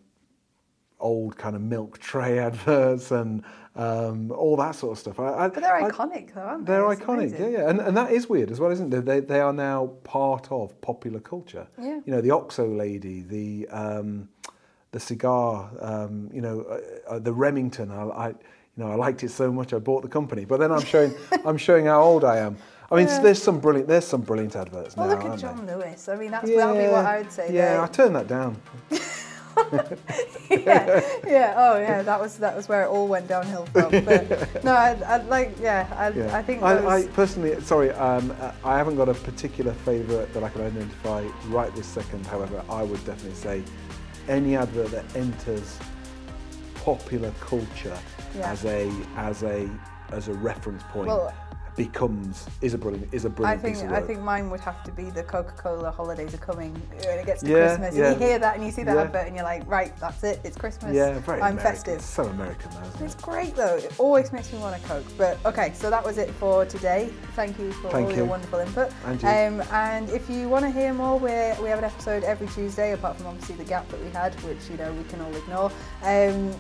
old 1.01 1.37
kind 1.37 1.57
of 1.57 1.63
milk 1.63 1.99
tray 1.99 2.39
adverts 2.49 3.11
and 3.11 3.43
um, 3.77 4.33
all 4.33 4.57
that 4.57 4.75
sort 4.75 4.93
of 4.93 4.99
stuff. 4.99 5.21
I, 5.21 5.45
I, 5.45 5.49
but 5.49 5.63
they're 5.63 5.75
I, 5.75 5.91
iconic, 5.91 6.35
though, 6.35 6.41
aren't 6.41 6.67
they? 6.67 6.73
They're 6.73 6.83
iconic, 6.83 7.29
amazing. 7.29 7.53
yeah, 7.53 7.59
yeah, 7.59 7.71
and, 7.71 7.81
and 7.81 7.97
that 7.97 8.13
is 8.13 8.29
weird 8.29 8.51
as 8.51 8.61
well, 8.61 8.71
isn't 8.71 8.93
it? 8.93 9.05
They 9.05 9.21
they 9.21 9.41
are 9.41 9.53
now 9.53 9.87
part 10.05 10.51
of 10.51 10.79
popular 10.81 11.21
culture. 11.21 11.67
Yeah. 11.79 12.01
You 12.05 12.13
know, 12.13 12.21
the 12.21 12.31
Oxo 12.33 12.69
lady, 12.69 13.23
the 13.23 13.69
um, 13.69 14.29
the 14.93 15.01
cigar, 15.01 15.71
um, 15.81 16.31
you 16.33 16.41
know, 16.41 16.63
uh, 16.63 17.15
uh, 17.15 17.19
the 17.19 17.33
Remington. 17.33 17.91
I, 17.91 18.03
I, 18.03 18.29
you 18.29 18.37
know, 18.77 18.91
I 18.91 18.95
liked 18.95 19.23
it 19.23 19.31
so 19.31 19.53
much 19.53 19.73
I 19.73 19.79
bought 19.79 20.03
the 20.03 20.09
company. 20.09 20.45
But 20.45 20.61
then 20.61 20.73
I'm 20.73 20.85
showing 20.85 21.15
I'm 21.45 21.57
showing 21.57 21.87
how 21.87 22.03
old 22.03 22.25
I 22.25 22.39
am. 22.39 22.57
I 22.91 22.97
mean, 22.97 23.07
yeah. 23.07 23.21
there's 23.21 23.41
some 23.41 23.61
brilliant 23.61 23.89
there's 23.89 24.07
some 24.07 24.23
brilliant 24.23 24.57
adverts 24.57 24.97
well, 24.97 25.07
now. 25.07 25.15
Look 25.15 25.25
at 25.33 25.39
John 25.39 25.65
they? 25.65 25.75
Lewis. 25.75 26.09
I 26.09 26.17
mean, 26.17 26.33
that's 26.33 26.49
yeah, 26.49 26.73
be 26.73 26.79
what 26.89 27.07
I 27.07 27.19
would 27.19 27.33
say. 27.33 27.55
Yeah, 27.55 27.83
I 27.83 27.87
turned 27.87 28.17
that 28.17 28.27
down. 28.27 28.61
yeah, 30.51 31.01
yeah. 31.27 31.55
Oh, 31.57 31.79
yeah. 31.79 32.03
That 32.03 32.21
was 32.21 32.39
that 32.39 32.57
was 32.57 32.69
where 32.69 32.83
it 32.83 32.89
all 32.89 33.07
went 33.07 33.29
downhill 33.29 33.67
from. 33.67 33.91
But 34.05 34.65
no, 34.65 34.73
I, 34.73 34.91
I 35.07 35.23
like. 35.23 35.57
Yeah, 35.61 35.87
I, 35.97 36.09
yeah. 36.11 36.37
I 36.37 36.43
think. 36.43 36.63
I, 36.63 36.99
I, 36.99 37.07
personally, 37.09 37.61
sorry, 37.61 37.91
um, 37.93 38.35
I 38.65 38.77
haven't 38.77 38.97
got 38.97 39.09
a 39.09 39.15
particular 39.15 39.73
favourite 39.73 40.33
that 40.33 40.43
I 40.43 40.49
can 40.49 40.63
identify 40.63 41.23
right 41.49 41.75
this 41.75 41.87
second. 41.87 42.27
However, 42.27 42.63
I 42.69 42.83
would 42.83 43.05
definitely 43.05 43.35
say 43.35 43.63
any 44.29 44.57
advert 44.57 44.91
that 44.91 45.05
enters 45.17 45.79
popular 46.75 47.33
culture 47.41 47.99
yeah. 48.37 48.51
as 48.51 48.65
a 48.65 48.91
as 49.17 49.43
a 49.43 49.69
as 50.13 50.29
a 50.29 50.35
reference 50.35 50.83
point. 50.85 51.09
Well, 51.09 51.35
becomes 51.85 52.47
is 52.61 52.75
a 52.75 52.79
brilliant 52.79 53.09
is 53.13 53.25
a 53.25 53.31
brilliant 53.31 53.59
I 53.59 53.63
think 53.63 53.77
piece 53.77 53.85
of 53.85 53.91
work. 53.91 54.05
I 54.05 54.07
think 54.07 54.21
mine 54.21 54.51
would 54.51 54.61
have 54.61 54.85
to 54.85 54.93
be 54.93 55.05
the 55.05 55.23
Coca-Cola 55.23 55.91
holidays 55.91 56.35
are 56.35 56.45
coming 56.51 56.75
when 57.07 57.19
it 57.19 57.25
gets 57.25 57.41
to 57.43 57.49
yeah, 57.49 57.77
Christmas. 57.77 57.97
Yeah. 57.97 58.11
And 58.11 58.21
you 58.21 58.27
hear 58.27 58.39
that 58.39 58.57
and 58.57 58.65
you 58.65 58.71
see 58.71 58.83
that 58.83 58.97
yeah. 58.97 59.03
advert 59.03 59.27
and 59.27 59.35
you're 59.35 59.45
like, 59.45 59.67
right, 59.67 59.97
that's 59.99 60.23
it, 60.23 60.41
it's 60.45 60.59
Christmas. 60.59 60.95
Yeah, 60.95 61.19
very 61.21 61.41
I'm 61.41 61.53
American. 61.53 61.73
festive. 61.73 61.95
It's 61.95 62.05
so 62.05 62.25
American 62.25 62.71
though, 62.73 63.05
it's 63.05 63.15
it? 63.15 63.23
great 63.23 63.57
though. 63.57 63.77
It 63.77 63.93
always 63.99 64.31
makes 64.31 64.53
me 64.53 64.59
want 64.59 64.77
a 64.77 64.87
Coke. 64.87 65.07
But 65.17 65.39
okay, 65.47 65.73
so 65.75 65.89
that 65.89 66.05
was 66.05 66.19
it 66.19 66.31
for 66.33 66.67
today. 66.67 67.11
Thank 67.35 67.59
you 67.59 67.73
for 67.73 67.91
Thank 67.91 68.07
all 68.07 68.11
you. 68.11 68.19
your 68.19 68.27
wonderful 68.27 68.59
input. 68.59 68.93
And, 69.07 69.25
um, 69.25 69.67
and 69.73 70.11
if 70.11 70.29
you 70.29 70.51
want 70.51 70.65
to 70.67 70.71
hear 70.71 70.93
more, 70.93 71.19
we 71.19 71.31
we 71.63 71.69
have 71.71 71.79
an 71.79 71.85
episode 71.85 72.25
every 72.25 72.49
Tuesday, 72.49 72.93
apart 72.93 73.17
from 73.17 73.29
obviously 73.29 73.57
the 73.57 73.65
gap 73.65 73.89
that 73.89 74.01
we 74.03 74.11
had, 74.11 74.35
which 74.43 74.69
you 74.71 74.77
know 74.77 74.93
we 74.93 75.05
can 75.05 75.21
all 75.23 75.35
ignore. 75.35 75.73
Um, 76.03 76.55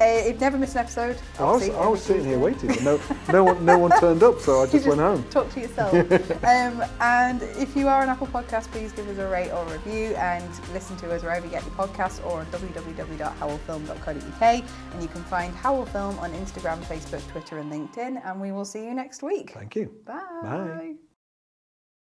uh, 0.00 0.22
you've 0.26 0.40
never 0.40 0.58
missed 0.58 0.74
an 0.74 0.80
episode. 0.80 1.16
I 1.38 1.44
was, 1.44 1.68
I 1.68 1.86
was 1.86 2.02
sitting 2.02 2.24
here 2.24 2.38
waiting, 2.38 2.68
but 2.68 2.82
no, 2.82 3.00
no 3.30 3.44
one, 3.44 3.64
no 3.64 3.78
one 3.78 3.98
turned 4.00 4.22
up, 4.22 4.40
so 4.40 4.60
I 4.60 4.64
just, 4.66 4.72
just 4.84 4.86
went 4.86 5.00
home. 5.00 5.24
Talk 5.30 5.50
to 5.52 5.60
yourself. 5.60 5.92
um, 6.44 6.82
and 7.00 7.42
if 7.42 7.76
you 7.76 7.88
are 7.88 8.02
an 8.02 8.08
Apple 8.08 8.26
Podcast, 8.26 8.70
please 8.70 8.92
give 8.92 9.08
us 9.08 9.18
a 9.18 9.28
rate 9.28 9.50
or 9.50 9.62
a 9.66 9.72
review, 9.72 10.14
and 10.16 10.44
listen 10.72 10.96
to 10.98 11.12
us 11.12 11.22
wherever 11.22 11.46
you 11.46 11.52
get 11.52 11.64
your 11.64 11.74
podcasts, 11.74 12.24
or 12.26 12.40
on 12.40 12.46
www.howellfilm.co.uk. 12.46 14.42
And 14.42 15.02
you 15.02 15.08
can 15.08 15.24
find 15.24 15.54
Howell 15.54 15.86
Film 15.86 16.18
on 16.18 16.32
Instagram, 16.32 16.80
Facebook, 16.82 17.26
Twitter, 17.28 17.58
and 17.58 17.72
LinkedIn. 17.72 18.24
And 18.24 18.40
we 18.40 18.52
will 18.52 18.64
see 18.64 18.84
you 18.84 18.94
next 18.94 19.22
week. 19.22 19.52
Thank 19.52 19.76
you. 19.76 19.92
Bye. 20.04 20.22
Bye. 20.42 20.94